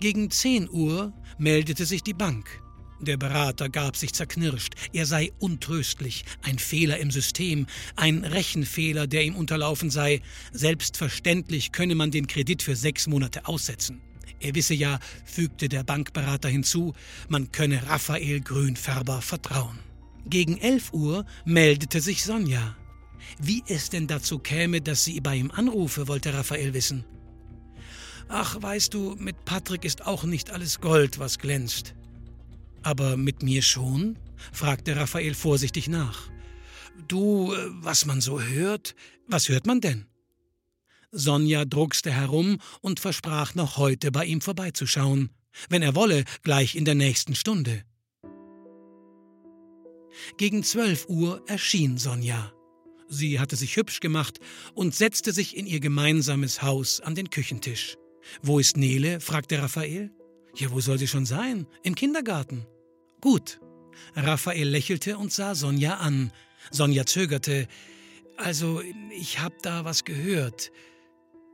Gegen 0.00 0.28
10 0.28 0.68
Uhr 0.68 1.12
meldete 1.38 1.86
sich 1.86 2.02
die 2.02 2.14
Bank. 2.14 2.60
Der 3.00 3.16
Berater 3.16 3.68
gab 3.68 3.96
sich 3.96 4.12
zerknirscht. 4.12 4.74
Er 4.92 5.06
sei 5.06 5.30
untröstlich. 5.38 6.24
Ein 6.42 6.58
Fehler 6.58 6.98
im 6.98 7.12
System, 7.12 7.68
ein 7.94 8.24
Rechenfehler, 8.24 9.06
der 9.06 9.22
ihm 9.22 9.36
unterlaufen 9.36 9.90
sei. 9.90 10.20
Selbstverständlich 10.52 11.70
könne 11.70 11.94
man 11.94 12.10
den 12.10 12.26
Kredit 12.26 12.64
für 12.64 12.74
sechs 12.74 13.06
Monate 13.06 13.46
aussetzen. 13.46 14.02
Er 14.40 14.54
wisse 14.54 14.74
ja, 14.74 15.00
fügte 15.24 15.68
der 15.68 15.84
Bankberater 15.84 16.48
hinzu, 16.48 16.94
man 17.28 17.50
könne 17.52 17.88
Raphael 17.88 18.40
Grünfärber 18.40 19.20
vertrauen. 19.20 19.78
Gegen 20.26 20.58
elf 20.58 20.92
Uhr 20.92 21.24
meldete 21.44 22.00
sich 22.00 22.24
Sonja. 22.24 22.76
Wie 23.40 23.62
es 23.66 23.90
denn 23.90 24.06
dazu 24.06 24.38
käme, 24.38 24.80
dass 24.80 25.04
sie 25.04 25.20
bei 25.20 25.36
ihm 25.36 25.50
anrufe, 25.50 26.08
wollte 26.08 26.32
Raphael 26.34 26.74
wissen. 26.74 27.04
Ach, 28.28 28.60
weißt 28.60 28.92
du, 28.92 29.16
mit 29.18 29.44
Patrick 29.44 29.84
ist 29.84 30.06
auch 30.06 30.24
nicht 30.24 30.50
alles 30.50 30.80
Gold, 30.80 31.18
was 31.18 31.38
glänzt. 31.38 31.94
Aber 32.82 33.16
mit 33.16 33.42
mir 33.42 33.62
schon? 33.62 34.18
fragte 34.52 34.96
Raphael 34.96 35.34
vorsichtig 35.34 35.88
nach. 35.88 36.30
Du, 37.08 37.52
äh, 37.54 37.56
was 37.70 38.06
man 38.06 38.20
so 38.20 38.40
hört, 38.40 38.94
was 39.26 39.48
hört 39.48 39.66
man 39.66 39.80
denn? 39.80 40.06
Sonja 41.10 41.64
druckste 41.64 42.10
herum 42.10 42.58
und 42.80 43.00
versprach 43.00 43.54
noch 43.54 43.76
heute 43.78 44.12
bei 44.12 44.26
ihm 44.26 44.40
vorbeizuschauen, 44.40 45.30
wenn 45.68 45.82
er 45.82 45.94
wolle, 45.94 46.24
gleich 46.42 46.74
in 46.74 46.84
der 46.84 46.94
nächsten 46.94 47.34
Stunde. 47.34 47.82
Gegen 50.36 50.62
zwölf 50.62 51.08
Uhr 51.08 51.42
erschien 51.46 51.96
Sonja. 51.96 52.52
Sie 53.08 53.40
hatte 53.40 53.56
sich 53.56 53.76
hübsch 53.76 54.00
gemacht 54.00 54.38
und 54.74 54.94
setzte 54.94 55.32
sich 55.32 55.56
in 55.56 55.66
ihr 55.66 55.80
gemeinsames 55.80 56.62
Haus 56.62 57.00
an 57.00 57.14
den 57.14 57.30
Küchentisch. 57.30 57.96
Wo 58.42 58.58
ist 58.58 58.76
Nele? 58.76 59.20
fragte 59.20 59.60
Raphael. 59.62 60.10
Ja, 60.56 60.70
wo 60.70 60.80
soll 60.80 60.98
sie 60.98 61.08
schon 61.08 61.24
sein? 61.24 61.66
Im 61.82 61.94
Kindergarten. 61.94 62.66
Gut. 63.20 63.60
Raphael 64.14 64.68
lächelte 64.68 65.16
und 65.16 65.32
sah 65.32 65.54
Sonja 65.54 65.96
an. 65.96 66.32
Sonja 66.70 67.06
zögerte. 67.06 67.66
Also, 68.36 68.82
ich 69.10 69.40
hab 69.40 69.62
da 69.62 69.84
was 69.84 70.04
gehört. 70.04 70.70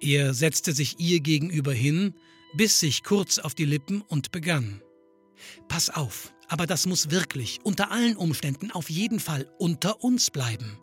Er 0.00 0.35
setzte 0.35 0.72
sich 0.72 0.98
ihr 0.98 1.20
gegenüber 1.20 1.72
hin, 1.72 2.14
biss 2.54 2.80
sich 2.80 3.02
kurz 3.02 3.38
auf 3.38 3.54
die 3.54 3.64
Lippen 3.64 4.02
und 4.02 4.33
begann. 4.33 4.83
Pass 5.68 5.90
auf, 5.90 6.33
aber 6.48 6.66
das 6.66 6.87
muss 6.87 7.11
wirklich, 7.11 7.61
unter 7.64 7.90
allen 7.90 8.16
Umständen, 8.16 8.70
auf 8.70 8.90
jeden 8.90 9.20
Fall 9.20 9.50
unter 9.59 10.02
uns 10.02 10.30
bleiben. 10.30 10.78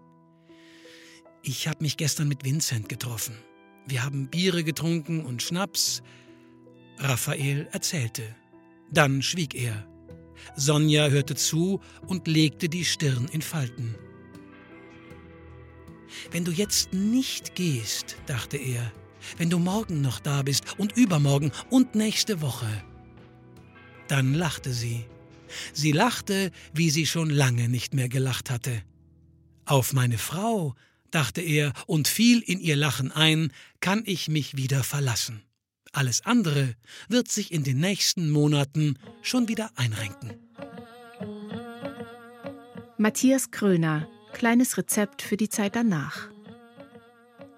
Ich 1.43 1.67
habe 1.67 1.83
mich 1.83 1.97
gestern 1.97 2.27
mit 2.27 2.43
Vincent 2.43 2.89
getroffen. 2.89 3.35
Wir 3.87 4.03
haben 4.03 4.29
Biere 4.29 4.63
getrunken 4.63 5.25
und 5.25 5.41
Schnaps. 5.41 6.03
Raphael 6.97 7.67
erzählte. 7.71 8.23
Dann 8.91 9.21
schwieg 9.21 9.55
er. 9.55 9.87
Sonja 10.55 11.07
hörte 11.07 11.35
zu 11.35 11.81
und 12.07 12.27
legte 12.27 12.69
die 12.69 12.85
Stirn 12.85 13.27
in 13.31 13.41
Falten. 13.41 13.95
Wenn 16.31 16.45
du 16.45 16.51
jetzt 16.51 16.93
nicht 16.93 17.55
gehst, 17.55 18.17
dachte 18.27 18.57
er, 18.57 18.91
wenn 19.37 19.49
du 19.49 19.59
morgen 19.59 20.01
noch 20.01 20.19
da 20.19 20.41
bist 20.41 20.63
und 20.77 20.97
übermorgen 20.97 21.51
und 21.69 21.95
nächste 21.95 22.41
Woche. 22.41 22.67
Dann 24.07 24.33
lachte 24.33 24.73
sie. 24.73 25.05
Sie 25.73 25.91
lachte, 25.91 26.51
wie 26.73 26.89
sie 26.89 27.05
schon 27.05 27.29
lange 27.29 27.69
nicht 27.69 27.93
mehr 27.93 28.09
gelacht 28.09 28.49
hatte. 28.49 28.83
Auf 29.65 29.93
meine 29.93 30.17
Frau, 30.17 30.75
dachte 31.11 31.41
er 31.41 31.73
und 31.87 32.07
fiel 32.07 32.39
in 32.39 32.59
ihr 32.59 32.75
Lachen 32.75 33.11
ein, 33.11 33.51
kann 33.79 34.03
ich 34.05 34.27
mich 34.27 34.57
wieder 34.57 34.83
verlassen. 34.83 35.43
Alles 35.93 36.25
andere 36.25 36.75
wird 37.09 37.29
sich 37.29 37.51
in 37.51 37.63
den 37.63 37.79
nächsten 37.79 38.31
Monaten 38.31 38.97
schon 39.21 39.49
wieder 39.49 39.71
einrenken. 39.75 40.33
Matthias 42.97 43.51
Kröner, 43.51 44.07
kleines 44.31 44.77
Rezept 44.77 45.21
für 45.21 45.35
die 45.35 45.49
Zeit 45.49 45.75
danach. 45.75 46.30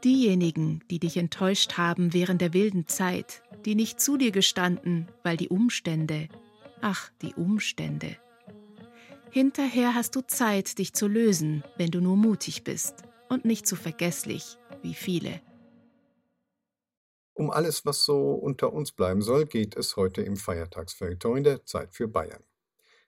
Diejenigen, 0.03 0.83
die 0.91 0.99
dich 0.99 1.15
enttäuscht 1.15 1.77
haben 1.77 2.13
während 2.13 2.41
der 2.41 2.53
wilden 2.53 2.87
Zeit, 2.87 3.41
die 3.65 3.75
nicht 3.75 4.01
zu 4.01 4.17
dir 4.17 4.31
gestanden, 4.31 5.07
weil 5.23 5.37
die 5.37 5.47
Umstände, 5.47 6.27
ach, 6.81 7.09
die 7.21 7.33
Umstände. 7.35 8.17
Hinterher 9.31 9.95
hast 9.95 10.15
du 10.15 10.21
Zeit, 10.21 10.77
dich 10.77 10.93
zu 10.93 11.07
lösen, 11.07 11.63
wenn 11.77 11.89
du 11.89 12.01
nur 12.01 12.17
mutig 12.17 12.63
bist 12.63 13.03
und 13.29 13.45
nicht 13.45 13.65
zu 13.65 13.75
vergesslich 13.77 14.57
wie 14.81 14.93
viele. 14.93 15.41
Um 17.33 17.49
alles, 17.49 17.85
was 17.85 18.03
so 18.03 18.33
unter 18.33 18.73
uns 18.73 18.91
bleiben 18.91 19.21
soll, 19.21 19.45
geht 19.45 19.75
es 19.75 19.95
heute 19.95 20.21
im 20.21 20.35
Feiertagsfeuilleton 20.35 21.37
in 21.37 21.43
der 21.43 21.65
Zeit 21.65 21.95
für 21.95 22.07
Bayern. 22.07 22.43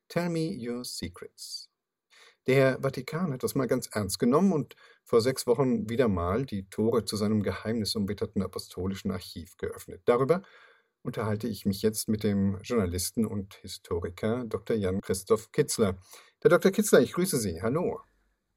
Tell 0.08 0.30
me 0.30 0.58
your 0.58 0.84
secrets. 0.84 1.70
Der 2.48 2.80
Vatikan 2.82 3.34
hat 3.34 3.44
das 3.44 3.56
mal 3.56 3.68
ganz 3.68 3.88
ernst 3.92 4.20
genommen 4.20 4.54
und 4.54 4.76
vor 5.06 5.22
sechs 5.22 5.46
Wochen 5.46 5.88
wieder 5.88 6.08
mal 6.08 6.46
die 6.46 6.68
Tore 6.68 7.06
zu 7.06 7.16
seinem 7.16 7.44
geheimnisumbitterten 7.44 8.42
apostolischen 8.42 9.12
Archiv 9.12 9.56
geöffnet. 9.58 10.02
Darüber 10.06 10.42
unterhalte 11.04 11.48
ich 11.48 11.66
mich 11.66 11.84
jetzt 11.84 12.10
mit 12.10 12.24
dem 12.24 12.60
Journalisten 12.64 13.26
und 13.26 13.54
Historiker 13.56 14.44
Dr. 14.46 14.76
Jan 14.76 15.02
Christoph 15.02 15.52
Kitzler. 15.52 15.98
Herr 16.42 16.50
Dr. 16.50 16.72
Kitzler, 16.72 17.02
ich 17.02 17.14
grüße 17.14 17.38
Sie. 17.38 17.62
Hallo. 17.62 18.02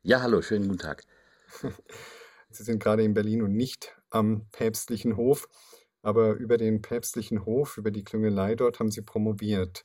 Ja, 0.02 0.22
hallo, 0.22 0.40
schönen 0.40 0.68
guten 0.68 0.80
Tag. 0.80 1.04
Sie 2.50 2.62
sind 2.62 2.82
gerade 2.82 3.04
in 3.04 3.12
Berlin 3.12 3.42
und 3.42 3.54
nicht 3.54 3.94
am 4.08 4.48
päpstlichen 4.50 5.18
Hof, 5.18 5.48
aber 6.00 6.32
über 6.32 6.56
den 6.56 6.80
päpstlichen 6.80 7.44
Hof, 7.44 7.76
über 7.76 7.90
die 7.90 8.04
Klüngelei 8.04 8.54
dort 8.54 8.78
haben 8.78 8.90
Sie 8.90 9.02
promoviert. 9.02 9.84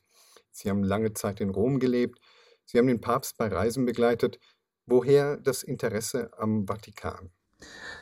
Sie 0.51 0.69
haben 0.69 0.83
lange 0.83 1.13
Zeit 1.13 1.41
in 1.41 1.49
Rom 1.49 1.79
gelebt. 1.79 2.19
Sie 2.63 2.77
haben 2.77 2.87
den 2.87 3.01
Papst 3.01 3.37
bei 3.37 3.47
Reisen 3.47 3.85
begleitet. 3.85 4.39
Woher 4.85 5.37
das 5.37 5.63
Interesse 5.63 6.31
am 6.37 6.67
Vatikan? 6.67 7.29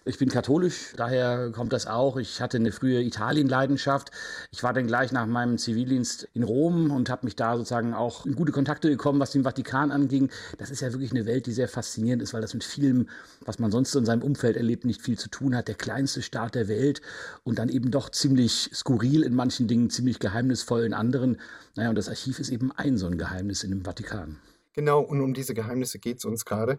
Ich 0.03 0.17
bin 0.17 0.29
katholisch, 0.29 0.93
daher 0.97 1.51
kommt 1.51 1.73
das 1.73 1.85
auch. 1.85 2.17
Ich 2.17 2.41
hatte 2.41 2.57
eine 2.57 2.71
frühe 2.71 3.03
Italienleidenschaft. 3.03 4.09
Ich 4.51 4.63
war 4.63 4.73
dann 4.73 4.87
gleich 4.87 5.11
nach 5.11 5.27
meinem 5.27 5.59
Zivildienst 5.59 6.27
in 6.33 6.41
Rom 6.41 6.89
und 6.89 7.11
habe 7.11 7.25
mich 7.25 7.35
da 7.35 7.55
sozusagen 7.55 7.93
auch 7.93 8.25
in 8.25 8.33
gute 8.33 8.51
Kontakte 8.51 8.89
gekommen, 8.89 9.19
was 9.19 9.29
den 9.29 9.43
Vatikan 9.43 9.91
anging. 9.91 10.31
Das 10.57 10.71
ist 10.71 10.81
ja 10.81 10.91
wirklich 10.91 11.11
eine 11.11 11.27
Welt, 11.27 11.45
die 11.45 11.51
sehr 11.51 11.67
faszinierend 11.67 12.23
ist, 12.23 12.33
weil 12.33 12.41
das 12.41 12.55
mit 12.55 12.63
vielem, 12.63 13.09
was 13.45 13.59
man 13.59 13.69
sonst 13.69 13.93
in 13.93 14.05
seinem 14.05 14.23
Umfeld 14.23 14.57
erlebt, 14.57 14.85
nicht 14.85 15.03
viel 15.03 15.19
zu 15.19 15.29
tun 15.29 15.55
hat. 15.55 15.67
Der 15.67 15.75
kleinste 15.75 16.23
Staat 16.23 16.55
der 16.55 16.67
Welt 16.67 17.03
und 17.43 17.59
dann 17.59 17.69
eben 17.69 17.91
doch 17.91 18.09
ziemlich 18.09 18.71
skurril 18.73 19.21
in 19.21 19.35
manchen 19.35 19.67
Dingen, 19.67 19.91
ziemlich 19.91 20.17
geheimnisvoll 20.17 20.83
in 20.83 20.95
anderen. 20.95 21.39
Naja, 21.75 21.89
und 21.89 21.95
das 21.95 22.09
Archiv 22.09 22.39
ist 22.39 22.49
eben 22.49 22.71
ein 22.71 22.97
so 22.97 23.05
ein 23.05 23.19
Geheimnis 23.19 23.63
in 23.63 23.69
dem 23.69 23.85
Vatikan. 23.85 24.39
Genau, 24.73 25.01
und 25.01 25.21
um 25.21 25.33
diese 25.33 25.53
Geheimnisse 25.53 25.99
geht 25.99 26.19
es 26.19 26.25
uns 26.25 26.45
gerade. 26.45 26.77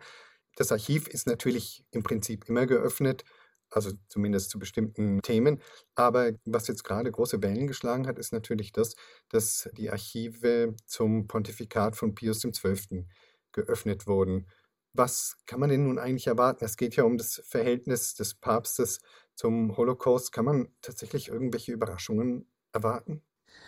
Das 0.57 0.73
Archiv 0.73 1.09
ist 1.09 1.27
natürlich 1.27 1.85
im 1.93 2.03
Prinzip 2.03 2.49
immer 2.49 2.67
geöffnet, 2.67 3.25
also 3.71 3.93
zumindest 4.09 4.51
zu 4.51 4.59
bestimmten 4.59 5.23
Themen. 5.23 5.63
Aber 5.95 6.33
was 6.45 6.69
jetzt 6.69 6.85
gerade 6.85 7.11
große 7.11 7.43
Wellen 7.43 7.67
geschlagen 7.67 8.07
hat, 8.07 8.19
ist 8.19 8.33
natürlich 8.33 8.73
das, 8.73 8.95
dass 9.31 9.69
die 9.77 9.91
Archive 9.91 10.75
zum 10.87 11.27
Pontifikat 11.27 11.97
von 11.97 12.15
Pius 12.15 12.43
XII. 12.43 13.07
geöffnet 13.53 14.07
wurden. 14.07 14.47
Was 14.95 15.37
kann 15.47 15.61
man 15.61 15.71
denn 15.71 15.85
nun 15.85 15.99
eigentlich 15.99 16.27
erwarten? 16.27 16.65
Es 16.65 16.77
geht 16.77 16.97
ja 16.97 17.05
um 17.05 17.19
das 17.19 17.43
Verhältnis 17.47 18.15
des 18.15 18.35
Papstes 18.35 19.01
zum 19.35 19.77
Holocaust. 19.77 20.33
Kann 20.33 20.45
man 20.47 20.69
tatsächlich 20.83 21.29
irgendwelche 21.29 21.73
Überraschungen 21.73 22.51
erwarten? 22.73 23.23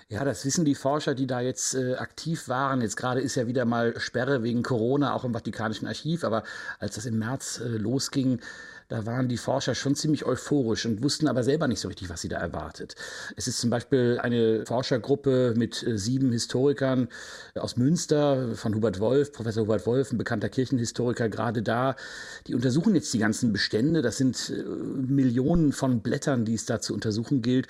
Ja, 0.08 0.22
das 0.24 0.44
wissen 0.44 0.64
die 0.64 0.74
Forscher, 0.74 1.14
die 1.14 1.26
da 1.26 1.40
jetzt 1.40 1.74
äh, 1.74 1.94
aktiv 1.94 2.48
waren. 2.48 2.82
Jetzt 2.82 2.96
gerade 2.96 3.20
ist 3.20 3.36
ja 3.36 3.46
wieder 3.46 3.64
mal 3.64 3.98
Sperre 3.98 4.42
wegen 4.42 4.62
Corona, 4.62 5.14
auch 5.14 5.24
im 5.24 5.32
Vatikanischen 5.32 5.86
Archiv. 5.88 6.24
Aber 6.24 6.44
als 6.78 6.96
das 6.96 7.06
im 7.06 7.18
März 7.18 7.60
äh, 7.60 7.68
losging, 7.68 8.40
da 8.94 9.06
waren 9.06 9.26
die 9.26 9.38
Forscher 9.38 9.74
schon 9.74 9.96
ziemlich 9.96 10.24
euphorisch 10.24 10.86
und 10.86 11.02
wussten 11.02 11.26
aber 11.26 11.42
selber 11.42 11.66
nicht 11.66 11.80
so 11.80 11.88
richtig, 11.88 12.08
was 12.10 12.20
sie 12.20 12.28
da 12.28 12.38
erwartet. 12.38 12.94
Es 13.34 13.48
ist 13.48 13.58
zum 13.58 13.68
Beispiel 13.68 14.20
eine 14.22 14.64
Forschergruppe 14.66 15.54
mit 15.56 15.82
äh, 15.82 15.98
sieben 15.98 16.30
Historikern 16.30 17.08
aus 17.56 17.76
Münster 17.76 18.54
von 18.54 18.72
Hubert 18.72 19.00
Wolf, 19.00 19.32
Professor 19.32 19.64
Hubert 19.64 19.84
Wolf, 19.86 20.12
ein 20.12 20.18
bekannter 20.18 20.48
Kirchenhistoriker, 20.48 21.28
gerade 21.28 21.60
da. 21.60 21.96
Die 22.46 22.54
untersuchen 22.54 22.94
jetzt 22.94 23.12
die 23.12 23.18
ganzen 23.18 23.52
Bestände. 23.52 24.00
Das 24.00 24.16
sind 24.16 24.50
äh, 24.50 24.62
Millionen 24.62 25.72
von 25.72 26.00
Blättern, 26.00 26.44
die 26.44 26.54
es 26.54 26.64
da 26.64 26.80
zu 26.80 26.94
untersuchen 26.94 27.42
gilt. 27.42 27.66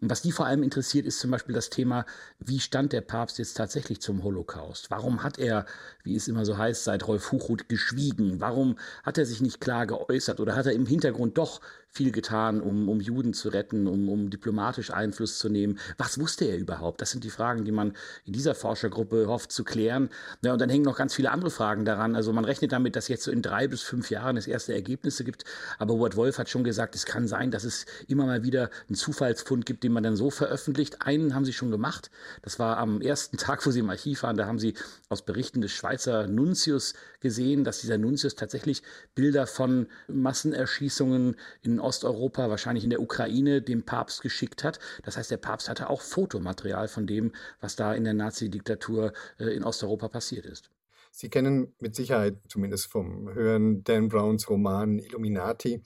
Und 0.00 0.10
was 0.10 0.22
die 0.22 0.30
vor 0.30 0.46
allem 0.46 0.62
interessiert, 0.62 1.06
ist 1.06 1.18
zum 1.18 1.32
Beispiel 1.32 1.56
das 1.56 1.70
Thema, 1.70 2.06
wie 2.38 2.60
stand 2.60 2.92
der 2.92 3.00
Papst 3.00 3.38
jetzt 3.40 3.54
tatsächlich 3.54 4.00
zum 4.00 4.22
Holocaust? 4.22 4.92
Warum 4.92 5.24
hat 5.24 5.40
er, 5.40 5.66
wie 6.04 6.14
es 6.14 6.28
immer 6.28 6.44
so 6.44 6.56
heißt, 6.56 6.84
seit 6.84 7.08
Rolf 7.08 7.32
Huchruth 7.32 7.68
geschwiegen? 7.68 8.40
Warum 8.40 8.78
hat 9.02 9.18
er 9.18 9.26
sich 9.26 9.40
nicht 9.40 9.60
klar 9.60 9.84
geäußert 9.88 10.38
oder 10.38 10.54
hat 10.54 10.67
er 10.68 10.74
im 10.74 10.86
Hintergrund 10.86 11.38
doch 11.38 11.60
viel 11.90 12.12
getan, 12.12 12.60
um, 12.60 12.88
um 12.88 13.00
Juden 13.00 13.34
zu 13.34 13.48
retten, 13.48 13.86
um, 13.86 14.08
um 14.08 14.30
diplomatisch 14.30 14.90
Einfluss 14.90 15.38
zu 15.38 15.48
nehmen. 15.48 15.78
Was 15.96 16.20
wusste 16.20 16.44
er 16.44 16.56
überhaupt? 16.56 17.00
Das 17.00 17.10
sind 17.10 17.24
die 17.24 17.30
Fragen, 17.30 17.64
die 17.64 17.72
man 17.72 17.94
in 18.24 18.32
dieser 18.32 18.54
Forschergruppe 18.54 19.26
hofft 19.26 19.50
zu 19.52 19.64
klären. 19.64 20.10
Ja, 20.42 20.52
und 20.52 20.60
dann 20.60 20.70
hängen 20.70 20.84
noch 20.84 20.96
ganz 20.96 21.14
viele 21.14 21.30
andere 21.30 21.50
Fragen 21.50 21.84
daran. 21.84 22.14
Also 22.14 22.32
man 22.32 22.44
rechnet 22.44 22.72
damit, 22.72 22.94
dass 22.94 23.08
jetzt 23.08 23.24
so 23.24 23.30
in 23.30 23.42
drei 23.42 23.66
bis 23.66 23.82
fünf 23.82 24.10
Jahren 24.10 24.36
es 24.36 24.46
erste 24.46 24.74
Ergebnisse 24.74 25.24
gibt. 25.24 25.44
Aber 25.78 25.94
Howard 25.94 26.16
Wolf 26.16 26.38
hat 26.38 26.48
schon 26.48 26.62
gesagt, 26.62 26.94
es 26.94 27.06
kann 27.06 27.26
sein, 27.26 27.50
dass 27.50 27.64
es 27.64 27.86
immer 28.06 28.26
mal 28.26 28.44
wieder 28.44 28.70
einen 28.88 28.96
Zufallsfund 28.96 29.66
gibt, 29.66 29.82
den 29.82 29.92
man 29.92 30.02
dann 30.02 30.16
so 30.16 30.30
veröffentlicht. 30.30 31.02
Einen 31.02 31.34
haben 31.34 31.44
sie 31.44 31.52
schon 31.52 31.70
gemacht. 31.70 32.10
Das 32.42 32.58
war 32.58 32.76
am 32.76 33.00
ersten 33.00 33.36
Tag, 33.38 33.66
wo 33.66 33.70
sie 33.70 33.80
im 33.80 33.90
Archiv 33.90 34.22
waren. 34.22 34.36
Da 34.36 34.46
haben 34.46 34.58
sie 34.58 34.74
aus 35.08 35.22
Berichten 35.22 35.60
des 35.62 35.72
Schweizer 35.72 36.26
Nuntius 36.26 36.94
gesehen, 37.20 37.64
dass 37.64 37.80
dieser 37.80 37.98
Nuntius 37.98 38.34
tatsächlich 38.34 38.82
Bilder 39.14 39.46
von 39.46 39.88
Massenerschießungen 40.06 41.36
in 41.62 41.80
Osteuropa, 41.88 42.50
wahrscheinlich 42.50 42.84
in 42.84 42.90
der 42.90 43.00
Ukraine, 43.00 43.62
dem 43.62 43.82
Papst 43.82 44.20
geschickt 44.20 44.62
hat. 44.62 44.78
Das 45.04 45.16
heißt, 45.16 45.30
der 45.30 45.38
Papst 45.38 45.70
hatte 45.70 45.88
auch 45.88 46.02
Fotomaterial 46.02 46.86
von 46.86 47.06
dem, 47.06 47.32
was 47.60 47.76
da 47.76 47.94
in 47.94 48.04
der 48.04 48.12
Nazi-Diktatur 48.12 49.14
äh, 49.38 49.44
in 49.56 49.64
Osteuropa 49.64 50.08
passiert 50.08 50.44
ist. 50.44 50.70
Sie 51.10 51.30
kennen 51.30 51.74
mit 51.80 51.96
Sicherheit, 51.96 52.36
zumindest 52.48 52.86
vom 52.88 53.32
Hören, 53.32 53.82
Dan 53.82 54.08
Browns 54.08 54.50
Roman 54.50 54.98
Illuminati. 54.98 55.82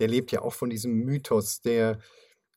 Der 0.00 0.08
lebt 0.08 0.32
ja 0.32 0.42
auch 0.42 0.52
von 0.52 0.68
diesem 0.68 0.92
Mythos 1.04 1.60
der 1.60 2.00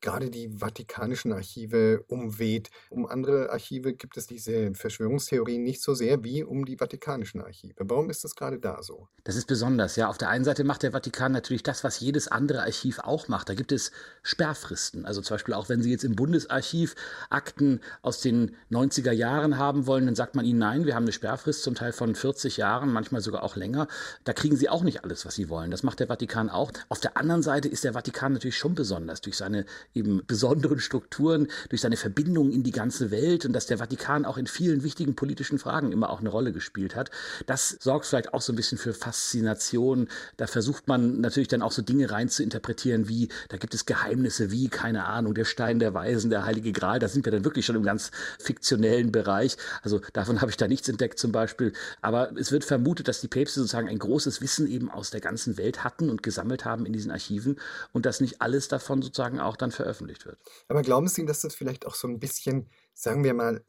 gerade 0.02 0.30
die 0.30 0.50
vatikanischen 0.50 1.34
Archive 1.34 2.04
umweht. 2.08 2.70
Um 2.90 3.06
andere 3.06 3.52
Archive 3.52 3.94
gibt 3.94 4.18
es 4.18 4.28
diese 4.28 4.74
Verschwörungstheorien 4.74 5.64
nicht 5.64 5.82
so 5.82 5.94
sehr 5.94 6.24
wie 6.24 6.44
um 6.44 6.66
die 6.66 6.78
vatikanischen 6.78 7.42
Archive. 7.42 7.76
Warum 7.80 8.10
ist 8.10 8.24
das 8.24 8.36
gerade 8.36 8.60
da 8.60 8.82
so? 8.82 9.08
Das 9.24 9.36
ist 9.36 9.46
besonders, 9.46 9.96
ja. 9.96 10.10
Auf 10.10 10.18
der 10.18 10.30
einen 10.30 10.46
Seite 10.46 10.64
macht 10.64 10.84
der 10.84 10.92
Vatikan 10.92 11.32
natürlich 11.32 11.64
das, 11.64 11.84
was 11.84 12.00
jedes 12.00 12.28
andere 12.28 12.62
Archiv 12.62 13.00
auch 13.00 13.28
macht. 13.28 13.50
Da 13.50 13.54
gibt 13.54 13.72
es 13.72 13.92
Sperrfristen. 14.24 15.06
Also 15.06 15.22
zum 15.22 15.36
Beispiel 15.36 15.54
auch 15.54 15.70
wenn 15.70 15.82
Sie 15.82 15.92
jetzt 15.92 16.04
im 16.04 16.16
Bundesarchiv 16.16 16.96
Akten 17.30 17.82
aus 18.02 18.22
den 18.22 18.56
90er 18.72 19.12
Jahren 19.12 19.58
haben 19.58 19.86
wollen, 19.86 20.06
dann 20.06 20.16
sagt 20.16 20.36
man 20.36 20.46
Ihnen, 20.46 20.60
nein, 20.60 20.86
wir 20.86 20.96
haben 20.96 21.04
eine 21.04 21.12
Sperrfrist 21.12 21.64
zum 21.64 21.76
Teil 21.76 21.92
von 21.92 22.16
40 22.16 22.58
Jahren, 22.58 22.92
manchmal 22.92 23.22
sogar 23.22 23.44
auch 23.44 23.56
länger. 23.56 23.88
Da 24.24 24.34
kriegen 24.34 24.56
Sie 24.56 24.70
auch 24.70 24.84
nicht 24.84 25.04
alles, 25.04 25.26
was 25.26 25.36
Sie 25.36 25.50
wollen. 25.50 25.72
Das 25.72 25.84
macht 25.84 26.00
der 26.00 26.08
Vatikan 26.08 26.50
auch. 26.50 26.72
Auf 26.88 27.00
der 27.00 27.18
anderen 27.18 27.42
Seite 27.42 27.68
ist 27.68 27.84
der 27.84 27.94
Vatikan 27.94 28.34
natürlich 28.34 28.58
schon 28.58 28.76
besonders 28.76 29.22
durch 29.22 29.38
seine 29.38 29.66
eben 29.93 30.21
besonderen 30.25 30.80
Strukturen, 30.80 31.47
durch 31.69 31.82
seine 31.82 31.97
Verbindungen 31.97 32.52
in 32.52 32.63
die 32.63 32.71
ganze 32.71 33.12
Welt 33.12 33.45
und 33.45 33.54
dass 33.54 33.65
der 33.65 33.78
Vatikan 33.78 34.25
auch 34.25 34.38
in 34.38 34.47
vielen 34.47 34.84
wichtigen 34.84 35.15
politischen 35.15 35.60
Fragen 35.60 35.91
immer 35.91 36.10
auch 36.10 36.19
eine 36.19 36.30
Rolle 36.30 36.52
gespielt 36.52 36.95
hat. 36.95 37.12
Das 37.45 37.78
sorgt 37.80 38.06
vielleicht 38.06 38.34
auch 38.34 38.41
so 38.41 38.54
ein 38.54 38.56
bisschen 38.56 38.78
für 38.78 38.93
Faszination. 38.93 40.08
Da 40.38 40.47
versucht 40.47 40.88
man 40.88 41.21
natürlich 41.21 41.47
dann 41.47 41.62
auch 41.62 41.71
so 41.71 41.82
Dinge 41.82 42.12
rein 42.12 42.30
zu 42.30 42.43
interpretieren, 42.43 43.08
wie, 43.10 43.30
da 43.49 43.58
gibt 43.58 43.73
es 43.73 43.86
Geheimnisse 43.86 44.52
wie, 44.52 44.69
keine 44.69 45.06
Ahnung, 45.06 45.34
der 45.34 45.45
Stein 45.45 45.80
der 45.80 45.93
Weisen, 45.93 46.30
der 46.30 46.45
Heilige 46.45 46.71
Gral. 46.71 46.99
Da 46.99 47.08
sind 47.08 47.25
wir 47.25 47.32
dann 47.32 47.43
wirklich 47.43 47.65
schon 47.65 47.75
im 47.75 47.84
ganz 47.84 48.12
fiktionellen 48.39 49.12
Bereich. 49.12 49.58
Also 49.82 50.02
davon 50.13 50.41
habe 50.41 50.52
ich 50.52 50.58
da 50.58 50.67
nichts 50.67 50.88
entdeckt 50.89 51.19
zum 51.19 51.32
Beispiel. 51.32 51.73
Aber 52.02 52.32
es 52.38 52.52
wird 52.52 52.63
vermutet, 52.63 53.08
dass 53.08 53.21
die 53.21 53.28
Päpste 53.28 53.60
sozusagen 53.60 53.89
ein 53.89 53.99
großes 53.99 54.41
Wissen 54.41 54.67
eben 54.67 54.89
aus 54.89 55.10
der 55.10 55.21
ganzen 55.21 55.58
Welt 55.58 55.84
hatten 55.84 56.10
und 56.10 56.23
gesammelt 56.23 56.65
haben 56.65 56.86
in 56.86 56.93
diesen 56.93 57.12
Archiven 57.12 57.58
und 57.91 58.06
dass 58.06 58.21
nicht 58.21 58.41
alles 58.41 58.67
davon 58.67 59.02
sozusagen 59.02 59.39
auch 59.39 59.58
dann 59.58 59.71
veröffentlicht 59.80 60.26
wird. 60.26 60.39
Aber 60.68 60.82
glauben 60.82 61.08
Sie, 61.08 61.26
dass 61.26 61.42
das 61.42 61.56
vielleicht 61.56 61.86
auch 61.86 61.96
so 61.96 62.08
ein 62.08 62.20
bisschen, 62.20 62.70
sagen 62.94 63.24
wir 63.24 63.34
mal, 63.34 63.63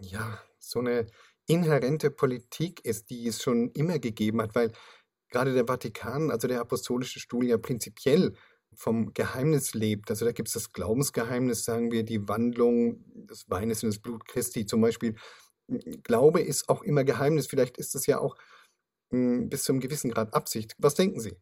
ja, 0.00 0.40
so 0.58 0.80
eine 0.80 1.06
inhärente 1.46 2.10
Politik 2.10 2.84
ist, 2.84 3.10
die 3.10 3.28
es 3.28 3.42
schon 3.42 3.70
immer 3.70 3.98
gegeben 3.98 4.42
hat, 4.42 4.54
weil 4.54 4.72
gerade 5.30 5.54
der 5.54 5.66
Vatikan, 5.66 6.30
also 6.30 6.48
der 6.48 6.60
apostolische 6.60 7.20
Stuhl 7.20 7.46
ja 7.46 7.58
prinzipiell 7.58 8.34
vom 8.74 9.14
Geheimnis 9.14 9.74
lebt. 9.74 10.10
Also 10.10 10.24
da 10.24 10.32
gibt 10.32 10.48
es 10.48 10.54
das 10.54 10.72
Glaubensgeheimnis, 10.72 11.64
sagen 11.64 11.92
wir, 11.92 12.02
die 12.02 12.26
Wandlung 12.28 13.04
des 13.14 13.48
Weines 13.48 13.82
in 13.82 13.90
das 13.90 14.00
Blut 14.00 14.26
Christi 14.26 14.66
zum 14.66 14.80
Beispiel. 14.80 15.14
Glaube 16.02 16.40
ist 16.40 16.68
auch 16.68 16.82
immer 16.82 17.04
Geheimnis. 17.04 17.46
Vielleicht 17.46 17.76
ist 17.78 17.94
es 17.94 18.06
ja 18.06 18.18
auch 18.18 18.36
mh, 19.10 19.18
hm, 19.18 19.48
bis 19.48 19.64
zu 19.64 19.72
einem 19.72 19.80
gewissen 19.80 20.10
Grad 20.10 20.34
Absicht. 20.34 20.74
Was 20.78 20.94
denken 20.94 21.20
Sie? 21.20 21.36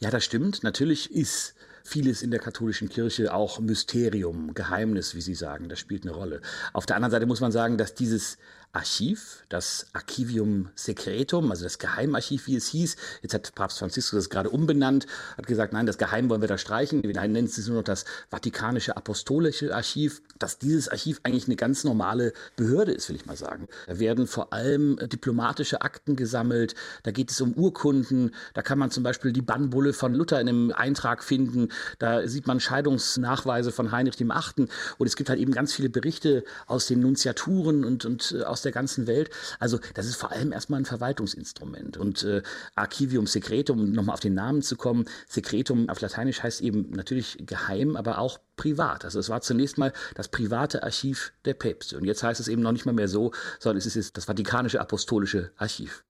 Ja, 0.00 0.10
das 0.10 0.24
stimmt. 0.24 0.62
Natürlich 0.62 1.10
ist 1.12 1.54
vieles 1.84 2.22
in 2.22 2.30
der 2.30 2.40
katholischen 2.40 2.88
Kirche 2.88 3.34
auch 3.34 3.60
Mysterium, 3.60 4.54
Geheimnis, 4.54 5.14
wie 5.14 5.20
Sie 5.20 5.34
sagen. 5.34 5.68
Das 5.68 5.78
spielt 5.78 6.04
eine 6.04 6.12
Rolle. 6.12 6.40
Auf 6.72 6.86
der 6.86 6.96
anderen 6.96 7.10
Seite 7.10 7.26
muss 7.26 7.40
man 7.40 7.52
sagen, 7.52 7.78
dass 7.78 7.94
dieses 7.94 8.38
Archiv, 8.74 9.44
das 9.50 9.86
Archivium 9.92 10.70
Secretum, 10.74 11.50
also 11.50 11.64
das 11.64 11.78
Geheimarchiv, 11.78 12.46
wie 12.46 12.56
es 12.56 12.68
hieß. 12.68 12.96
Jetzt 13.20 13.34
hat 13.34 13.54
Papst 13.54 13.78
Franziskus 13.78 14.18
das 14.18 14.30
gerade 14.30 14.48
umbenannt, 14.48 15.06
hat 15.36 15.46
gesagt, 15.46 15.74
nein, 15.74 15.84
das 15.84 15.98
Geheim 15.98 16.30
wollen 16.30 16.40
wir 16.40 16.48
da 16.48 16.56
streichen. 16.56 17.02
Wir 17.02 17.12
nennen 17.12 17.44
es 17.44 17.66
nur 17.66 17.78
noch 17.78 17.84
das 17.84 18.06
Vatikanische 18.30 18.96
Apostolische 18.96 19.74
Archiv, 19.74 20.22
dass 20.38 20.58
dieses 20.58 20.88
Archiv 20.88 21.20
eigentlich 21.22 21.46
eine 21.46 21.56
ganz 21.56 21.84
normale 21.84 22.32
Behörde 22.56 22.92
ist, 22.92 23.10
will 23.10 23.16
ich 23.16 23.26
mal 23.26 23.36
sagen. 23.36 23.68
Da 23.86 23.98
werden 23.98 24.26
vor 24.26 24.54
allem 24.54 24.96
diplomatische 25.02 25.82
Akten 25.82 26.16
gesammelt, 26.16 26.74
da 27.02 27.10
geht 27.10 27.30
es 27.30 27.40
um 27.42 27.52
Urkunden, 27.52 28.34
da 28.54 28.62
kann 28.62 28.78
man 28.78 28.90
zum 28.90 29.02
Beispiel 29.02 29.32
die 29.32 29.42
Bannbulle 29.42 29.92
von 29.92 30.14
Luther 30.14 30.40
in 30.40 30.48
einem 30.48 30.72
Eintrag 30.72 31.24
finden, 31.24 31.68
da 31.98 32.26
sieht 32.26 32.46
man 32.46 32.58
Scheidungsnachweise 32.58 33.70
von 33.70 33.92
Heinrich 33.92 34.16
dem 34.16 34.30
Achten 34.30 34.68
und 34.96 35.06
es 35.06 35.16
gibt 35.16 35.28
halt 35.28 35.40
eben 35.40 35.52
ganz 35.52 35.74
viele 35.74 35.90
Berichte 35.90 36.44
aus 36.66 36.86
den 36.86 37.00
Nunziaturen 37.00 37.84
und, 37.84 38.06
und 38.06 38.32
äh, 38.32 38.44
der 38.62 38.72
ganzen 38.72 39.06
Welt. 39.06 39.30
Also 39.58 39.78
das 39.94 40.06
ist 40.06 40.16
vor 40.16 40.32
allem 40.32 40.52
erstmal 40.52 40.80
ein 40.80 40.84
Verwaltungsinstrument. 40.84 41.96
Und 41.96 42.22
äh, 42.24 42.42
Archivium 42.74 43.26
Secretum, 43.26 43.80
um 43.80 43.92
nochmal 43.92 44.14
auf 44.14 44.20
den 44.20 44.34
Namen 44.34 44.62
zu 44.62 44.76
kommen, 44.76 45.06
Secretum 45.28 45.88
auf 45.88 46.00
Lateinisch 46.00 46.42
heißt 46.42 46.60
eben 46.60 46.90
natürlich 46.90 47.38
geheim, 47.46 47.96
aber 47.96 48.18
auch 48.18 48.38
privat. 48.56 49.04
Also 49.04 49.18
es 49.18 49.28
war 49.28 49.40
zunächst 49.40 49.78
mal 49.78 49.92
das 50.14 50.28
private 50.28 50.82
Archiv 50.82 51.32
der 51.44 51.54
Päpste. 51.54 51.96
Und 51.96 52.04
jetzt 52.04 52.22
heißt 52.22 52.40
es 52.40 52.48
eben 52.48 52.62
noch 52.62 52.72
nicht 52.72 52.86
mal 52.86 52.92
mehr 52.92 53.08
so, 53.08 53.32
sondern 53.58 53.78
es 53.78 53.86
ist 53.86 53.96
jetzt 53.96 54.16
das 54.16 54.26
Vatikanische 54.26 54.80
Apostolische 54.80 55.52
Archiv. 55.56 56.04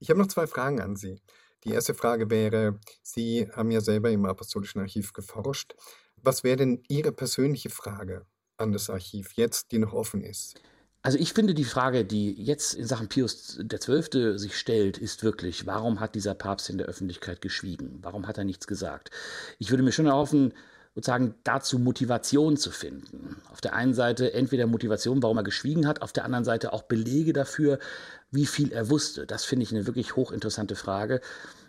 Ich 0.00 0.10
habe 0.10 0.20
noch 0.20 0.28
zwei 0.28 0.46
Fragen 0.46 0.80
an 0.80 0.96
Sie. 0.96 1.20
Die 1.64 1.70
erste 1.70 1.94
Frage 1.94 2.28
wäre, 2.28 2.78
Sie 3.02 3.48
haben 3.52 3.70
ja 3.70 3.80
selber 3.80 4.10
im 4.10 4.26
Apostolischen 4.26 4.80
Archiv 4.80 5.12
geforscht. 5.12 5.74
Was 6.16 6.44
wäre 6.44 6.56
denn 6.56 6.82
Ihre 6.88 7.12
persönliche 7.12 7.70
Frage 7.70 8.26
an 8.58 8.72
das 8.72 8.90
Archiv 8.90 9.32
jetzt, 9.32 9.72
die 9.72 9.78
noch 9.78 9.94
offen 9.94 10.22
ist? 10.22 10.60
Also 11.04 11.18
ich 11.18 11.34
finde 11.34 11.52
die 11.52 11.64
Frage, 11.64 12.06
die 12.06 12.32
jetzt 12.32 12.72
in 12.72 12.86
Sachen 12.86 13.08
Pius 13.08 13.58
XII. 13.58 14.38
sich 14.38 14.56
stellt, 14.56 14.96
ist 14.96 15.22
wirklich, 15.22 15.66
warum 15.66 16.00
hat 16.00 16.14
dieser 16.14 16.34
Papst 16.34 16.70
in 16.70 16.78
der 16.78 16.86
Öffentlichkeit 16.86 17.42
geschwiegen? 17.42 17.98
Warum 18.00 18.26
hat 18.26 18.38
er 18.38 18.44
nichts 18.44 18.66
gesagt? 18.66 19.10
Ich 19.58 19.68
würde 19.68 19.82
mir 19.82 19.92
schon 19.92 20.06
erhoffen, 20.06 20.54
sozusagen 20.94 21.34
dazu 21.44 21.78
Motivation 21.78 22.56
zu 22.56 22.70
finden. 22.70 23.36
Auf 23.52 23.60
der 23.60 23.74
einen 23.74 23.92
Seite 23.92 24.32
entweder 24.32 24.66
Motivation, 24.66 25.22
warum 25.22 25.36
er 25.36 25.44
geschwiegen 25.44 25.86
hat, 25.86 26.00
auf 26.00 26.14
der 26.14 26.24
anderen 26.24 26.46
Seite 26.46 26.72
auch 26.72 26.84
Belege 26.84 27.34
dafür, 27.34 27.78
wie 28.30 28.46
viel 28.46 28.72
er 28.72 28.88
wusste. 28.88 29.26
Das 29.26 29.44
finde 29.44 29.64
ich 29.64 29.72
eine 29.72 29.86
wirklich 29.86 30.16
hochinteressante 30.16 30.74
Frage. 30.74 31.20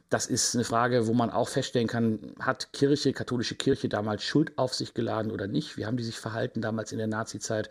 Das 0.09 0.27
ist 0.27 0.55
eine 0.55 0.63
Frage, 0.63 1.07
wo 1.07 1.13
man 1.13 1.31
auch 1.31 1.49
feststellen 1.49 1.87
kann, 1.87 2.35
hat 2.39 2.71
Kirche, 2.73 3.11
katholische 3.11 3.55
Kirche 3.55 3.89
damals 3.89 4.23
Schuld 4.23 4.55
auf 4.57 4.73
sich 4.73 4.93
geladen 4.93 5.31
oder 5.31 5.47
nicht? 5.47 5.77
Wie 5.77 5.85
haben 5.85 5.97
die 5.97 6.03
sich 6.03 6.19
verhalten 6.19 6.61
damals 6.61 6.91
in 6.91 6.99
der 6.99 7.07
Nazizeit? 7.07 7.69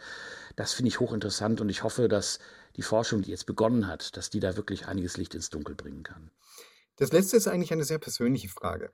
Das 0.56 0.72
finde 0.72 0.88
ich 0.88 1.00
hochinteressant 1.00 1.60
und 1.60 1.68
ich 1.68 1.84
hoffe, 1.84 2.08
dass 2.08 2.40
die 2.76 2.82
Forschung, 2.82 3.22
die 3.22 3.30
jetzt 3.30 3.46
begonnen 3.46 3.86
hat, 3.86 4.16
dass 4.16 4.30
die 4.30 4.40
da 4.40 4.56
wirklich 4.56 4.86
einiges 4.86 5.16
Licht 5.16 5.34
ins 5.34 5.50
Dunkel 5.50 5.76
bringen 5.76 6.02
kann. 6.02 6.30
Das 6.96 7.12
letzte 7.12 7.36
ist 7.36 7.46
eigentlich 7.46 7.72
eine 7.72 7.84
sehr 7.84 7.98
persönliche 7.98 8.48
Frage. 8.48 8.90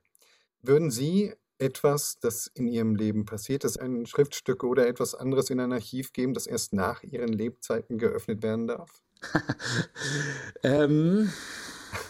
Würden 0.61 0.91
Sie 0.91 1.33
etwas, 1.57 2.19
das 2.19 2.47
in 2.47 2.67
Ihrem 2.67 2.95
Leben 2.95 3.25
passiert 3.25 3.63
ist, 3.63 3.79
ein 3.79 4.05
Schriftstück 4.05 4.63
oder 4.63 4.87
etwas 4.87 5.15
anderes 5.15 5.49
in 5.49 5.59
ein 5.59 5.71
Archiv 5.71 6.13
geben, 6.13 6.33
das 6.33 6.47
erst 6.47 6.73
nach 6.73 7.03
Ihren 7.03 7.33
Lebzeiten 7.33 7.97
geöffnet 7.97 8.41
werden 8.43 8.67
darf? 8.67 9.01
ähm, 10.63 11.31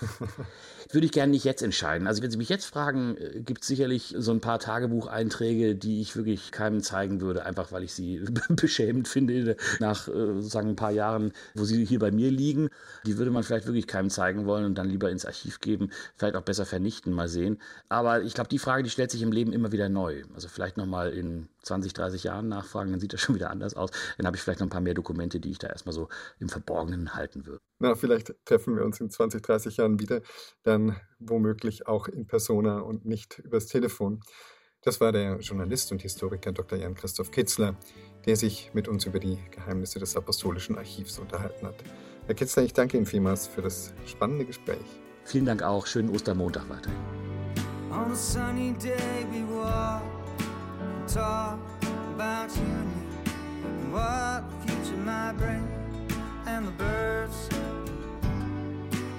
würde 0.93 1.05
ich 1.05 1.11
gerne 1.11 1.31
nicht 1.31 1.45
jetzt 1.45 1.61
entscheiden. 1.61 2.07
Also 2.07 2.21
wenn 2.21 2.31
Sie 2.31 2.37
mich 2.37 2.49
jetzt 2.49 2.65
fragen, 2.65 3.17
äh, 3.17 3.41
gibt 3.41 3.61
es 3.61 3.67
sicherlich 3.67 4.15
so 4.17 4.31
ein 4.31 4.41
paar 4.41 4.59
Tagebucheinträge, 4.59 5.75
die 5.75 6.01
ich 6.01 6.15
wirklich 6.15 6.51
keinem 6.51 6.81
zeigen 6.81 7.21
würde, 7.21 7.45
einfach 7.45 7.71
weil 7.71 7.83
ich 7.83 7.93
sie 7.93 8.21
beschämend 8.49 9.07
finde 9.07 9.55
nach 9.79 10.07
äh, 10.07 10.41
sagen 10.41 10.69
ein 10.69 10.75
paar 10.75 10.91
Jahren, 10.91 11.33
wo 11.55 11.63
sie 11.63 11.85
hier 11.85 11.99
bei 11.99 12.11
mir 12.11 12.31
liegen. 12.31 12.69
Die 13.05 13.17
würde 13.17 13.31
man 13.31 13.43
vielleicht 13.43 13.65
wirklich 13.65 13.87
keinem 13.87 14.09
zeigen 14.09 14.45
wollen 14.45 14.65
und 14.65 14.75
dann 14.75 14.89
lieber 14.89 15.09
ins 15.09 15.25
Archiv 15.25 15.59
geben, 15.59 15.91
vielleicht 16.15 16.35
auch 16.35 16.43
besser 16.43 16.65
vernichten, 16.65 17.13
mal 17.13 17.27
sehen. 17.27 17.59
Aber 17.89 18.21
ich 18.21 18.33
glaube, 18.33 18.49
die 18.49 18.59
Frage, 18.59 18.83
die 18.83 18.89
stellt 18.89 19.11
sich 19.11 19.21
im 19.21 19.31
Leben 19.31 19.53
immer 19.53 19.71
wieder 19.71 19.89
neu. 19.89 20.23
Also 20.33 20.47
vielleicht 20.47 20.77
nochmal 20.77 21.11
in 21.11 21.47
20, 21.63 21.93
30 21.93 22.23
Jahren 22.23 22.47
nachfragen, 22.47 22.91
dann 22.91 22.99
sieht 22.99 23.13
das 23.13 23.21
schon 23.21 23.35
wieder 23.35 23.49
anders 23.49 23.75
aus. 23.75 23.91
Dann 24.17 24.25
habe 24.25 24.35
ich 24.35 24.43
vielleicht 24.43 24.59
noch 24.59 24.67
ein 24.67 24.71
paar 24.71 24.81
mehr 24.81 24.93
Dokumente, 24.93 25.39
die 25.39 25.51
ich 25.51 25.59
da 25.59 25.67
erstmal 25.67 25.93
so 25.93 26.09
im 26.39 26.49
Verborgenen 26.49 27.13
halten 27.13 27.45
würde. 27.45 27.61
Na, 27.79 27.95
vielleicht 27.95 28.33
treffen 28.45 28.75
wir 28.75 28.85
uns 28.85 28.99
in 28.99 29.09
20, 29.09 29.41
30 29.41 29.77
Jahren 29.77 29.99
wieder, 29.99 30.21
dann 30.63 30.97
womöglich 31.19 31.87
auch 31.87 32.07
in 32.07 32.27
Persona 32.27 32.79
und 32.79 33.05
nicht 33.05 33.39
übers 33.39 33.67
Telefon. 33.67 34.21
Das 34.83 34.99
war 34.99 35.11
der 35.11 35.37
Journalist 35.39 35.91
und 35.91 36.01
Historiker 36.01 36.51
Dr. 36.51 36.79
Jan-Christoph 36.79 37.29
Kitzler, 37.29 37.75
der 38.25 38.35
sich 38.35 38.71
mit 38.73 38.87
uns 38.87 39.05
über 39.05 39.19
die 39.19 39.37
Geheimnisse 39.51 39.99
des 39.99 40.15
Apostolischen 40.15 40.77
Archivs 40.77 41.19
unterhalten 41.19 41.67
hat. 41.67 41.75
Herr 42.25 42.35
Kitzler, 42.35 42.63
ich 42.63 42.73
danke 42.73 42.97
Ihnen 42.97 43.05
vielmals 43.05 43.45
für 43.45 43.61
das 43.61 43.93
spannende 44.05 44.45
Gespräch. 44.45 44.85
Vielen 45.23 45.45
Dank 45.45 45.61
auch. 45.61 45.85
Schönen 45.85 46.09
Ostermontag 46.09 46.67
weiterhin. 46.69 46.99
On 47.91 48.11
a 48.11 48.15
sunny 48.15 48.73
day 48.79 49.25
we 49.31 49.43
walk 49.53 50.20
talk 51.13 51.59
about 52.15 52.55
you 52.55 52.61
and 52.61 53.91
what 53.91 54.49
the 54.49 54.67
future 54.67 54.95
might 54.95 55.33
bring 55.33 55.67
and 56.45 56.65
the 56.65 56.71
birds 56.71 57.49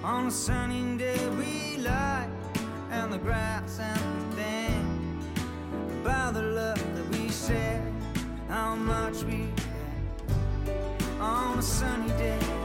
on 0.03 0.27
a 0.27 0.31
sunny 0.31 0.97
day 0.97 1.29
we 1.37 1.77
lie 1.83 2.27
and 2.93 3.13
the 3.13 3.19
grass 3.19 3.79
and 3.79 3.99
everything 3.99 5.23
about 6.01 6.33
the 6.33 6.41
love 6.41 6.79
that 6.97 7.09
we 7.11 7.29
share 7.29 7.85
how 8.49 8.75
much 8.75 9.23
we 9.25 9.51
had 10.65 11.21
on 11.21 11.59
a 11.59 11.63
sunny 11.63 12.09
day 12.17 12.62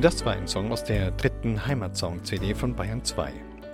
Das 0.00 0.24
war 0.24 0.32
ein 0.32 0.48
Song 0.48 0.72
aus 0.72 0.82
der 0.82 1.12
dritten 1.12 1.64
Heimatsong-CD 1.64 2.56
von 2.56 2.74
Bayern 2.74 3.04
2. 3.04 3.32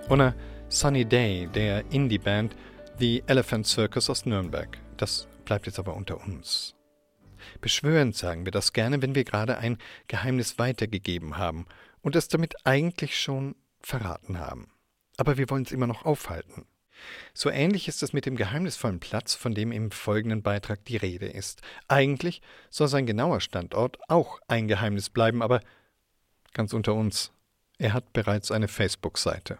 Oder 0.09 0.35
Sunny 0.69 1.05
Day 1.05 1.47
der 1.47 1.91
Indie-Band 1.91 2.55
The 2.99 3.23
Elephant 3.25 3.65
Circus 3.65 4.11
aus 4.11 4.27
Nürnberg. 4.27 4.77
Das 4.97 5.27
bleibt 5.45 5.65
jetzt 5.65 5.79
aber 5.79 5.95
unter 5.95 6.21
uns. 6.23 6.75
Beschwörend 7.61 8.15
sagen 8.15 8.45
wir 8.45 8.51
das 8.51 8.73
gerne, 8.73 9.01
wenn 9.01 9.15
wir 9.15 9.23
gerade 9.23 9.57
ein 9.57 9.79
Geheimnis 10.07 10.59
weitergegeben 10.59 11.37
haben 11.37 11.65
und 12.03 12.15
es 12.15 12.27
damit 12.27 12.53
eigentlich 12.63 13.19
schon 13.19 13.55
verraten 13.81 14.37
haben 14.37 14.72
aber 15.17 15.37
wir 15.37 15.49
wollen 15.49 15.63
es 15.63 15.71
immer 15.71 15.87
noch 15.87 16.05
aufhalten. 16.05 16.65
So 17.33 17.49
ähnlich 17.49 17.87
ist 17.87 18.03
es 18.03 18.13
mit 18.13 18.25
dem 18.25 18.35
geheimnisvollen 18.35 18.99
Platz, 18.99 19.35
von 19.35 19.53
dem 19.53 19.71
im 19.71 19.91
folgenden 19.91 20.41
Beitrag 20.41 20.85
die 20.85 20.97
Rede 20.97 21.27
ist. 21.27 21.61
Eigentlich 21.87 22.41
soll 22.69 22.87
sein 22.87 23.05
genauer 23.05 23.41
Standort 23.41 23.97
auch 24.09 24.39
ein 24.47 24.67
Geheimnis 24.67 25.09
bleiben, 25.09 25.41
aber 25.41 25.61
ganz 26.53 26.73
unter 26.73 26.93
uns, 26.93 27.31
er 27.77 27.93
hat 27.93 28.13
bereits 28.13 28.51
eine 28.51 28.67
Facebook-Seite. 28.67 29.59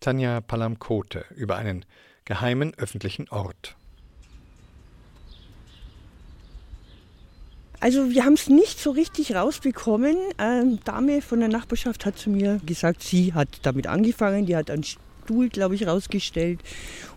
Tanja 0.00 0.40
Palamkote 0.40 1.24
über 1.34 1.56
einen 1.56 1.84
geheimen 2.24 2.74
öffentlichen 2.74 3.28
Ort. 3.28 3.76
Also 7.82 8.10
wir 8.10 8.24
haben 8.24 8.34
es 8.34 8.48
nicht 8.48 8.78
so 8.78 8.92
richtig 8.92 9.34
rausbekommen. 9.34 10.16
Eine 10.36 10.78
Dame 10.84 11.20
von 11.20 11.40
der 11.40 11.48
Nachbarschaft 11.48 12.06
hat 12.06 12.16
zu 12.16 12.30
mir 12.30 12.60
gesagt, 12.64 13.02
sie 13.02 13.34
hat 13.34 13.48
damit 13.62 13.88
angefangen, 13.88 14.46
die 14.46 14.54
hat 14.54 14.70
einen 14.70 14.84
Stuhl, 14.84 15.48
glaube 15.48 15.74
ich, 15.74 15.84
rausgestellt. 15.84 16.60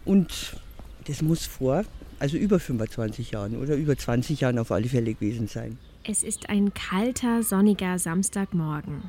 Und 0.06 0.58
das 1.06 1.22
muss 1.22 1.46
vor, 1.46 1.84
also 2.18 2.38
über 2.38 2.60
25 2.60 3.30
Jahren 3.30 3.58
oder 3.58 3.76
über 3.76 3.96
20 3.96 4.40
Jahren 4.40 4.58
auf 4.58 4.72
alle 4.72 4.90
Fälle 4.90 5.14
gewesen 5.14 5.48
sein. 5.48 5.78
Es 6.04 6.24
ist 6.24 6.50
ein 6.50 6.74
kalter, 6.74 7.44
sonniger 7.44 8.00
Samstagmorgen. 8.00 9.04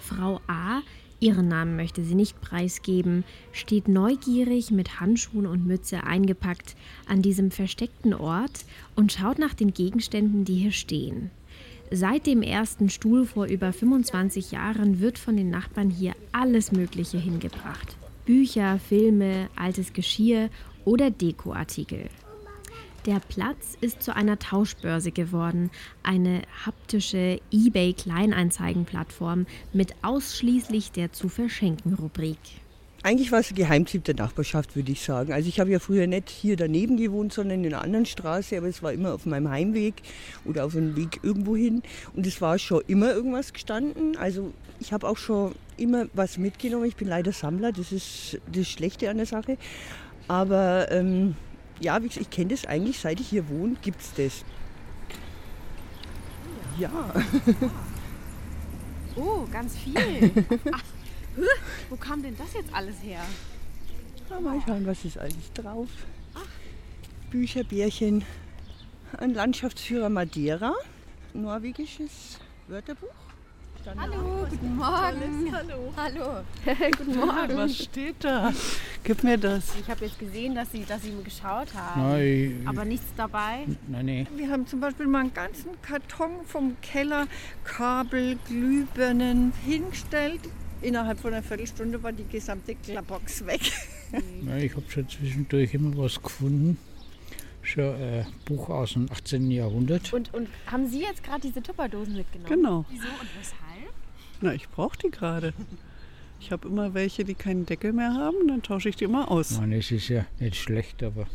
Frau 0.00 0.40
A 0.48 0.80
Ihren 1.20 1.48
Namen 1.48 1.74
möchte 1.74 2.04
sie 2.04 2.14
nicht 2.14 2.40
preisgeben, 2.40 3.24
steht 3.52 3.88
neugierig 3.88 4.70
mit 4.70 5.00
Handschuhen 5.00 5.46
und 5.46 5.66
Mütze 5.66 6.04
eingepackt 6.04 6.76
an 7.08 7.22
diesem 7.22 7.50
versteckten 7.50 8.14
Ort 8.14 8.64
und 8.94 9.12
schaut 9.12 9.38
nach 9.38 9.54
den 9.54 9.74
Gegenständen, 9.74 10.44
die 10.44 10.54
hier 10.54 10.72
stehen. 10.72 11.30
Seit 11.90 12.26
dem 12.26 12.42
ersten 12.42 12.90
Stuhl 12.90 13.24
vor 13.24 13.46
über 13.46 13.72
25 13.72 14.52
Jahren 14.52 15.00
wird 15.00 15.18
von 15.18 15.36
den 15.36 15.50
Nachbarn 15.50 15.90
hier 15.90 16.14
alles 16.32 16.70
Mögliche 16.70 17.18
hingebracht. 17.18 17.96
Bücher, 18.26 18.78
Filme, 18.78 19.48
altes 19.56 19.94
Geschirr 19.94 20.50
oder 20.84 21.10
Dekoartikel. 21.10 22.10
Der 23.06 23.20
Platz 23.20 23.76
ist 23.80 24.02
zu 24.02 24.14
einer 24.14 24.38
Tauschbörse 24.38 25.12
geworden, 25.12 25.70
eine 26.02 26.42
haptische 26.66 27.40
eBay-Kleinanzeigenplattform 27.50 29.46
mit 29.72 29.94
ausschließlich 30.02 30.92
der 30.92 31.12
zu 31.12 31.28
verschenken 31.28 31.94
Rubrik. 31.94 32.38
Eigentlich 33.04 33.30
war 33.30 33.38
es 33.38 33.50
ein 33.50 33.54
Geheimtipp 33.54 34.02
der 34.04 34.16
Nachbarschaft, 34.16 34.74
würde 34.74 34.90
ich 34.90 35.00
sagen. 35.02 35.32
Also 35.32 35.48
ich 35.48 35.60
habe 35.60 35.70
ja 35.70 35.78
früher 35.78 36.08
nicht 36.08 36.28
hier 36.28 36.56
daneben 36.56 36.96
gewohnt, 36.96 37.32
sondern 37.32 37.62
in 37.62 37.72
einer 37.72 37.82
anderen 37.82 38.06
Straße, 38.06 38.58
aber 38.58 38.66
es 38.66 38.82
war 38.82 38.92
immer 38.92 39.14
auf 39.14 39.24
meinem 39.24 39.48
Heimweg 39.48 39.94
oder 40.44 40.64
auf 40.64 40.76
einem 40.76 40.96
Weg 40.96 41.20
irgendwo 41.22 41.54
hin. 41.54 41.82
Und 42.14 42.26
es 42.26 42.40
war 42.40 42.58
schon 42.58 42.82
immer 42.88 43.12
irgendwas 43.12 43.52
gestanden. 43.52 44.16
Also 44.16 44.52
ich 44.80 44.92
habe 44.92 45.08
auch 45.08 45.16
schon 45.16 45.54
immer 45.76 46.06
was 46.12 46.38
mitgenommen. 46.38 46.86
Ich 46.86 46.96
bin 46.96 47.06
leider 47.06 47.30
Sammler, 47.30 47.70
das 47.70 47.92
ist 47.92 48.40
das 48.52 48.68
Schlechte 48.68 49.08
an 49.08 49.18
der 49.18 49.26
Sache. 49.26 49.56
Aber 50.26 50.90
ähm, 50.90 51.36
ja, 51.80 52.02
wie 52.02 52.08
gesagt, 52.08 52.22
ich 52.22 52.30
kenne 52.30 52.50
das 52.50 52.64
eigentlich, 52.66 52.98
seit 52.98 53.20
ich 53.20 53.28
hier 53.28 53.48
wohne, 53.48 53.76
gibt 53.82 54.00
es 54.00 54.14
das. 54.14 54.44
Ja. 56.78 56.90
Oh, 59.16 59.48
ganz 59.50 59.76
viel. 59.76 59.96
Ach, 60.72 60.82
wo 61.90 61.96
kam 61.96 62.22
denn 62.22 62.36
das 62.36 62.54
jetzt 62.54 62.72
alles 62.72 63.02
her? 63.02 63.20
Ja, 64.30 64.38
mal 64.38 64.60
schauen, 64.64 64.86
was 64.86 65.04
ist 65.04 65.18
alles 65.18 65.52
drauf. 65.54 65.88
Bücher, 67.30 67.64
Bärchen, 67.64 68.24
ein 69.18 69.34
Landschaftsführer 69.34 70.08
Madeira, 70.08 70.72
norwegisches 71.34 72.38
Wörterbuch. 72.68 73.08
Dann 73.88 74.02
Hallo, 74.02 74.46
guten 74.50 74.76
Morgen. 74.76 75.50
Tolles. 75.50 75.56
Hallo. 75.56 75.92
Hallo. 75.96 76.44
guten 76.98 77.16
Morgen. 77.16 77.56
Was 77.56 77.74
steht 77.84 78.16
da? 78.20 78.52
Gib 79.02 79.24
mir 79.24 79.38
das. 79.38 79.74
Ich 79.80 79.88
habe 79.88 80.04
jetzt 80.04 80.18
gesehen, 80.18 80.54
dass 80.54 80.70
Sie, 80.72 80.84
dass 80.84 81.00
Sie 81.00 81.14
geschaut 81.24 81.72
haben. 81.72 82.02
Nein. 82.02 82.62
Aber 82.66 82.84
nichts 82.84 83.06
dabei. 83.16 83.64
Nein, 83.86 84.04
nee. 84.04 84.26
Wir 84.36 84.50
haben 84.50 84.66
zum 84.66 84.80
Beispiel 84.80 85.06
mal 85.06 85.20
einen 85.20 85.32
ganzen 85.32 85.70
Karton 85.80 86.44
vom 86.44 86.76
Keller, 86.82 87.28
Kabel, 87.64 88.36
Glühbirnen 88.46 89.54
hingestellt. 89.64 90.40
Innerhalb 90.82 91.20
von 91.20 91.32
einer 91.32 91.42
Viertelstunde 91.42 92.02
war 92.02 92.12
die 92.12 92.28
gesamte 92.28 92.74
Klappbox 92.74 93.46
weg. 93.46 93.72
Nein, 94.42 94.64
ich 94.64 94.76
habe 94.76 94.84
schon 94.90 95.08
zwischendurch 95.08 95.72
immer 95.72 95.96
was 95.96 96.22
gefunden. 96.22 96.76
Schon 97.68 97.94
ein 97.96 98.26
Buch 98.46 98.70
aus 98.70 98.94
dem 98.94 99.12
18. 99.12 99.50
Jahrhundert. 99.50 100.10
Und, 100.14 100.32
und 100.32 100.48
haben 100.68 100.86
Sie 100.86 101.02
jetzt 101.02 101.22
gerade 101.22 101.42
diese 101.42 101.62
Tupperdosen 101.62 102.16
mitgenommen? 102.16 102.48
Genau. 102.48 102.86
Wieso 102.88 103.08
und 103.08 103.28
weshalb? 103.38 103.92
Na, 104.40 104.54
ich 104.54 104.70
brauche 104.70 104.96
die 104.96 105.10
gerade. 105.10 105.52
Ich 106.40 106.50
habe 106.50 106.66
immer 106.66 106.94
welche, 106.94 107.24
die 107.24 107.34
keinen 107.34 107.66
Deckel 107.66 107.92
mehr 107.92 108.14
haben, 108.14 108.48
dann 108.48 108.62
tausche 108.62 108.88
ich 108.88 108.96
die 108.96 109.04
immer 109.04 109.30
aus. 109.30 109.58
Nein, 109.58 109.72
es 109.72 109.90
ist 109.90 110.08
ja 110.08 110.24
nicht 110.40 110.56
schlecht, 110.56 111.02
aber 111.02 111.26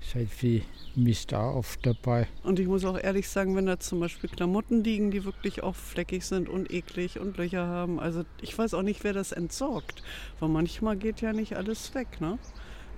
es 0.00 0.08
ist 0.08 0.14
halt 0.14 0.28
viel 0.28 0.62
Mist 0.94 1.32
da 1.32 1.50
oft 1.50 1.84
dabei. 1.84 2.28
Und 2.44 2.60
ich 2.60 2.68
muss 2.68 2.84
auch 2.84 2.96
ehrlich 2.96 3.28
sagen, 3.28 3.56
wenn 3.56 3.66
da 3.66 3.80
zum 3.80 3.98
Beispiel 3.98 4.30
Klamotten 4.30 4.84
liegen, 4.84 5.10
die 5.10 5.24
wirklich 5.24 5.60
auch 5.64 5.74
fleckig 5.74 6.24
sind 6.24 6.48
und 6.48 6.70
eklig 6.70 7.18
und 7.18 7.36
Löcher 7.36 7.66
haben, 7.66 7.98
also 7.98 8.22
ich 8.40 8.56
weiß 8.56 8.74
auch 8.74 8.82
nicht, 8.82 9.02
wer 9.02 9.12
das 9.12 9.32
entsorgt. 9.32 10.04
Weil 10.38 10.50
manchmal 10.50 10.96
geht 10.96 11.20
ja 11.20 11.32
nicht 11.32 11.56
alles 11.56 11.94
weg, 11.96 12.20
ne? 12.20 12.38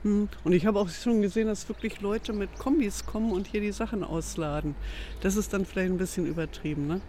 Hm. 0.02 0.28
Und 0.44 0.52
ich 0.52 0.66
habe 0.66 0.78
auch 0.78 0.88
schon 0.88 1.22
gesehen, 1.22 1.48
dass 1.48 1.68
wirklich 1.68 2.00
Leute 2.00 2.32
mit 2.32 2.58
Kombis 2.58 3.04
kommen 3.04 3.32
und 3.32 3.46
hier 3.46 3.60
die 3.60 3.72
Sachen 3.72 4.04
ausladen. 4.04 4.74
Das 5.20 5.36
ist 5.36 5.52
dann 5.52 5.64
vielleicht 5.64 5.90
ein 5.90 5.98
bisschen 5.98 6.26
übertrieben, 6.26 6.86
ne? 6.86 7.00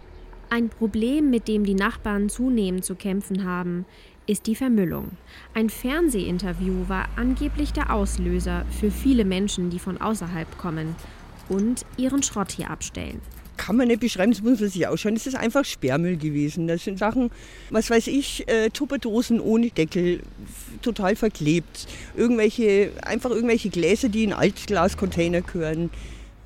Ein 0.52 0.68
Problem, 0.68 1.30
mit 1.30 1.46
dem 1.46 1.64
die 1.64 1.74
Nachbarn 1.74 2.28
zunehmend 2.28 2.84
zu 2.84 2.96
kämpfen 2.96 3.44
haben, 3.44 3.86
ist 4.26 4.48
die 4.48 4.56
Vermüllung. 4.56 5.12
Ein 5.54 5.70
Fernsehinterview 5.70 6.88
war 6.88 7.08
angeblich 7.14 7.72
der 7.72 7.94
Auslöser 7.94 8.64
für 8.80 8.90
viele 8.90 9.24
Menschen, 9.24 9.70
die 9.70 9.78
von 9.78 10.00
außerhalb 10.00 10.58
kommen 10.58 10.96
und 11.48 11.86
ihren 11.96 12.24
Schrott 12.24 12.50
hier 12.50 12.70
abstellen. 12.70 13.20
Kann 13.60 13.76
man 13.76 13.88
nicht 13.88 14.00
beschreiben, 14.00 14.32
das 14.32 14.40
muss 14.40 14.58
man 14.58 14.70
sich 14.70 14.86
ausschauen. 14.86 15.16
Es 15.16 15.26
ist 15.26 15.36
einfach 15.36 15.66
Sperrmüll 15.66 16.16
gewesen. 16.16 16.66
Das 16.66 16.82
sind 16.82 16.98
Sachen, 16.98 17.30
was 17.68 17.90
weiß 17.90 18.06
ich, 18.06 18.48
äh, 18.48 18.70
Tupperdosen 18.70 19.38
ohne 19.38 19.68
Deckel, 19.68 20.20
total 20.80 21.14
verklebt. 21.14 21.86
Irgendwelche, 22.16 22.90
einfach 23.02 23.28
irgendwelche 23.28 23.68
Gläser, 23.68 24.08
die 24.08 24.24
in 24.24 24.32
Altglascontainer 24.32 25.42
gehören. 25.42 25.90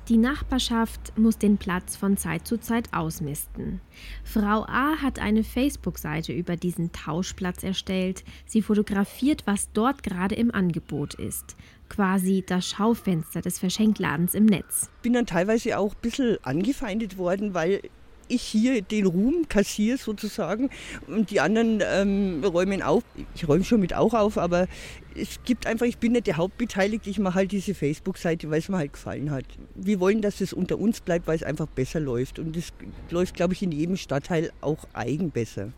Die 0.07 0.17
Nachbarschaft 0.17 1.17
muss 1.17 1.39
den 1.39 1.57
Platz 1.57 1.95
von 1.95 2.15
Zeit 2.15 2.45
zu 2.45 2.59
Zeit 2.59 2.93
ausmisten. 2.93 3.81
Frau 4.23 4.63
A 4.67 4.97
hat 5.01 5.17
eine 5.17 5.43
Facebook-Seite 5.43 6.31
über 6.31 6.57
diesen 6.57 6.91
Tauschplatz 6.91 7.63
erstellt. 7.63 8.23
Sie 8.45 8.61
fotografiert, 8.61 9.47
was 9.47 9.71
dort 9.71 10.03
gerade 10.03 10.35
im 10.35 10.53
Angebot 10.53 11.15
ist. 11.15 11.55
Quasi 11.89 12.43
das 12.45 12.69
Schaufenster 12.69 13.41
des 13.41 13.57
Verschenkladens 13.57 14.35
im 14.35 14.45
Netz. 14.45 14.91
Bin 15.01 15.13
dann 15.13 15.25
teilweise 15.25 15.79
auch 15.79 15.95
ein 15.95 16.01
bisschen 16.01 16.37
angefeindet 16.43 17.17
worden, 17.17 17.55
weil 17.55 17.81
ich 18.27 18.41
hier 18.41 18.81
den 18.81 19.05
Ruhm 19.05 19.47
kassiere 19.47 19.97
sozusagen 19.97 20.69
und 21.07 21.31
die 21.31 21.39
anderen 21.39 21.81
ähm, 21.83 22.43
räumen 22.43 22.81
auf. 22.81 23.03
Ich 23.35 23.47
räume 23.47 23.63
schon 23.63 23.79
mit 23.79 23.93
auch 23.93 24.13
auf, 24.13 24.37
aber 24.37 24.67
es 25.15 25.39
gibt 25.45 25.67
einfach, 25.67 25.85
ich 25.85 25.97
bin 25.97 26.13
nicht 26.13 26.27
der 26.27 26.37
Hauptbeteiligte, 26.37 27.09
ich 27.09 27.19
mache 27.19 27.35
halt 27.35 27.51
diese 27.51 27.73
Facebook-Seite, 27.73 28.49
weil 28.49 28.59
es 28.59 28.69
mir 28.69 28.77
halt 28.77 28.93
gefallen 28.93 29.31
hat. 29.31 29.45
Wir 29.75 29.99
wollen, 29.99 30.21
dass 30.21 30.41
es 30.41 30.53
unter 30.53 30.77
uns 30.77 31.01
bleibt, 31.01 31.27
weil 31.27 31.35
es 31.35 31.43
einfach 31.43 31.67
besser 31.67 31.99
läuft 31.99 32.39
und 32.39 32.55
es 32.57 32.73
läuft, 33.09 33.35
glaube 33.35 33.53
ich, 33.53 33.61
in 33.61 33.71
jedem 33.71 33.97
Stadtteil 33.97 34.51
auch 34.61 34.85
eigen 34.93 35.31
besser. 35.31 35.71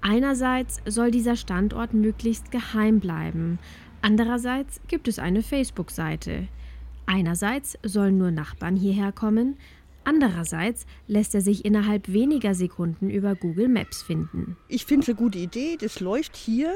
Einerseits 0.00 0.80
soll 0.86 1.10
dieser 1.10 1.36
Standort 1.36 1.92
möglichst 1.92 2.50
geheim 2.50 3.00
bleiben. 3.00 3.58
Andererseits 4.00 4.80
gibt 4.86 5.08
es 5.08 5.18
eine 5.18 5.42
Facebook-Seite. 5.42 6.46
Einerseits 7.06 7.78
sollen 7.82 8.18
nur 8.18 8.30
Nachbarn 8.30 8.76
hierher 8.76 9.12
kommen. 9.12 9.56
Andererseits 10.04 10.86
lässt 11.06 11.34
er 11.34 11.40
sich 11.40 11.64
innerhalb 11.64 12.12
weniger 12.12 12.54
Sekunden 12.54 13.10
über 13.10 13.34
Google 13.34 13.68
Maps 13.68 14.02
finden. 14.02 14.56
Ich 14.68 14.86
finde 14.86 15.02
es 15.04 15.08
eine 15.08 15.16
gute 15.16 15.38
Idee, 15.38 15.76
das 15.78 16.00
läuft 16.00 16.36
hier. 16.36 16.72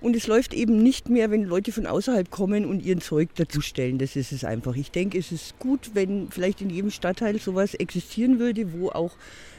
Und 0.00 0.14
es 0.14 0.26
läuft 0.26 0.52
eben 0.52 0.82
nicht 0.82 1.08
mehr, 1.08 1.30
wenn 1.30 1.44
Leute 1.44 1.72
von 1.72 1.86
außerhalb 1.86 2.30
kommen 2.30 2.66
und 2.66 2.84
ihren 2.84 3.00
Zeug 3.00 3.34
dazustellen. 3.34 3.98
Das 3.98 4.14
ist 4.14 4.30
es 4.30 4.44
einfach. 4.44 4.76
Ich 4.76 4.90
denke, 4.90 5.18
es 5.18 5.32
ist 5.32 5.58
gut, 5.58 5.92
wenn 5.94 6.28
vielleicht 6.30 6.60
in 6.60 6.68
jedem 6.68 6.90
Stadtteil 6.90 7.38
sowas 7.40 7.74
existieren 7.74 8.38
würde, 8.38 8.74
wo 8.74 8.90
auch 8.90 9.12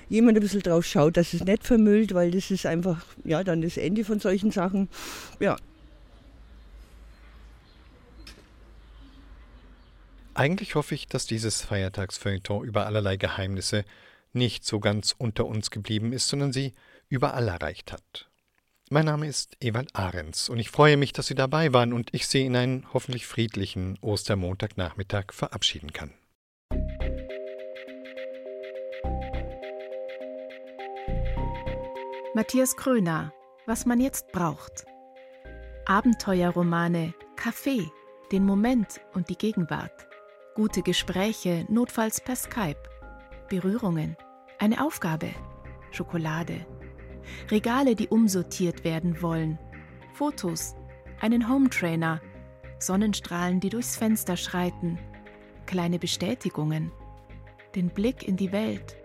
jemand 0.10 0.38
ein 0.38 0.42
bisschen 0.42 0.62
drauf 0.62 0.86
schaut, 0.86 1.18
dass 1.18 1.34
es 1.34 1.44
nicht 1.44 1.64
vermüllt, 1.66 2.14
weil 2.14 2.32
das 2.32 2.52
ist 2.52 2.66
einfach 2.66 3.04
ja 3.24 3.44
dann 3.44 3.62
das 3.62 3.78
Ende 3.78 4.06
von 4.06 4.20
solchen 4.20 4.52
Sachen. 4.52 4.90
Ja, 5.40 5.58
Eigentlich 10.38 10.76
hoffe 10.76 10.94
ich, 10.94 11.08
dass 11.08 11.26
dieses 11.26 11.64
Feiertagsfeuilleton 11.64 12.64
über 12.64 12.86
allerlei 12.86 13.18
Geheimnisse 13.18 13.84
nicht 14.34 14.66
so 14.66 14.80
ganz 14.80 15.16
unter 15.18 15.48
uns 15.48 15.72
geblieben 15.72 16.14
ist, 16.14 16.28
sondern 16.28 16.54
sie 16.54 16.76
überall 17.10 17.48
erreicht 17.48 17.92
hat. 17.92 18.30
Mein 18.92 19.06
Name 19.06 19.26
ist 19.26 19.58
Ewald 19.62 19.96
Ahrens 19.96 20.48
und 20.48 20.60
ich 20.60 20.70
freue 20.70 20.96
mich, 20.96 21.12
dass 21.12 21.26
Sie 21.26 21.34
dabei 21.34 21.74
waren 21.74 21.92
und 21.92 22.14
ich 22.14 22.28
Sie 22.28 22.46
in 22.46 22.56
einen 22.56 22.86
hoffentlich 22.94 23.26
friedlichen 23.26 23.98
Ostermontagnachmittag 24.00 25.34
verabschieden 25.34 25.92
kann. 25.92 26.14
Matthias 32.36 32.76
Kröner, 32.76 33.34
was 33.66 33.88
man 33.88 34.00
jetzt 34.00 34.32
braucht. 34.32 34.86
Abenteuerromane, 35.88 37.16
Kaffee, 37.36 37.90
den 38.32 38.46
Moment 38.46 39.02
und 39.16 39.30
die 39.30 39.38
Gegenwart. 39.38 40.08
Gute 40.58 40.82
Gespräche, 40.82 41.68
notfalls 41.70 42.20
per 42.20 42.36
Skype. 42.36 42.82
Berührungen, 43.48 44.18
eine 44.58 44.84
Aufgabe, 44.84 45.30
Schokolade. 45.92 46.66
Regale, 47.52 47.96
die 47.96 48.08
umsortiert 48.08 48.84
werden 48.84 49.22
wollen. 49.22 49.60
Fotos, 50.14 50.74
einen 51.22 51.48
Hometrainer, 51.48 52.22
Sonnenstrahlen, 52.80 53.60
die 53.60 53.70
durchs 53.70 53.98
Fenster 53.98 54.36
schreiten. 54.36 54.98
Kleine 55.68 56.00
Bestätigungen, 56.00 56.92
den 57.76 57.90
Blick 57.90 58.28
in 58.28 58.36
die 58.36 58.52
Welt. 58.52 58.98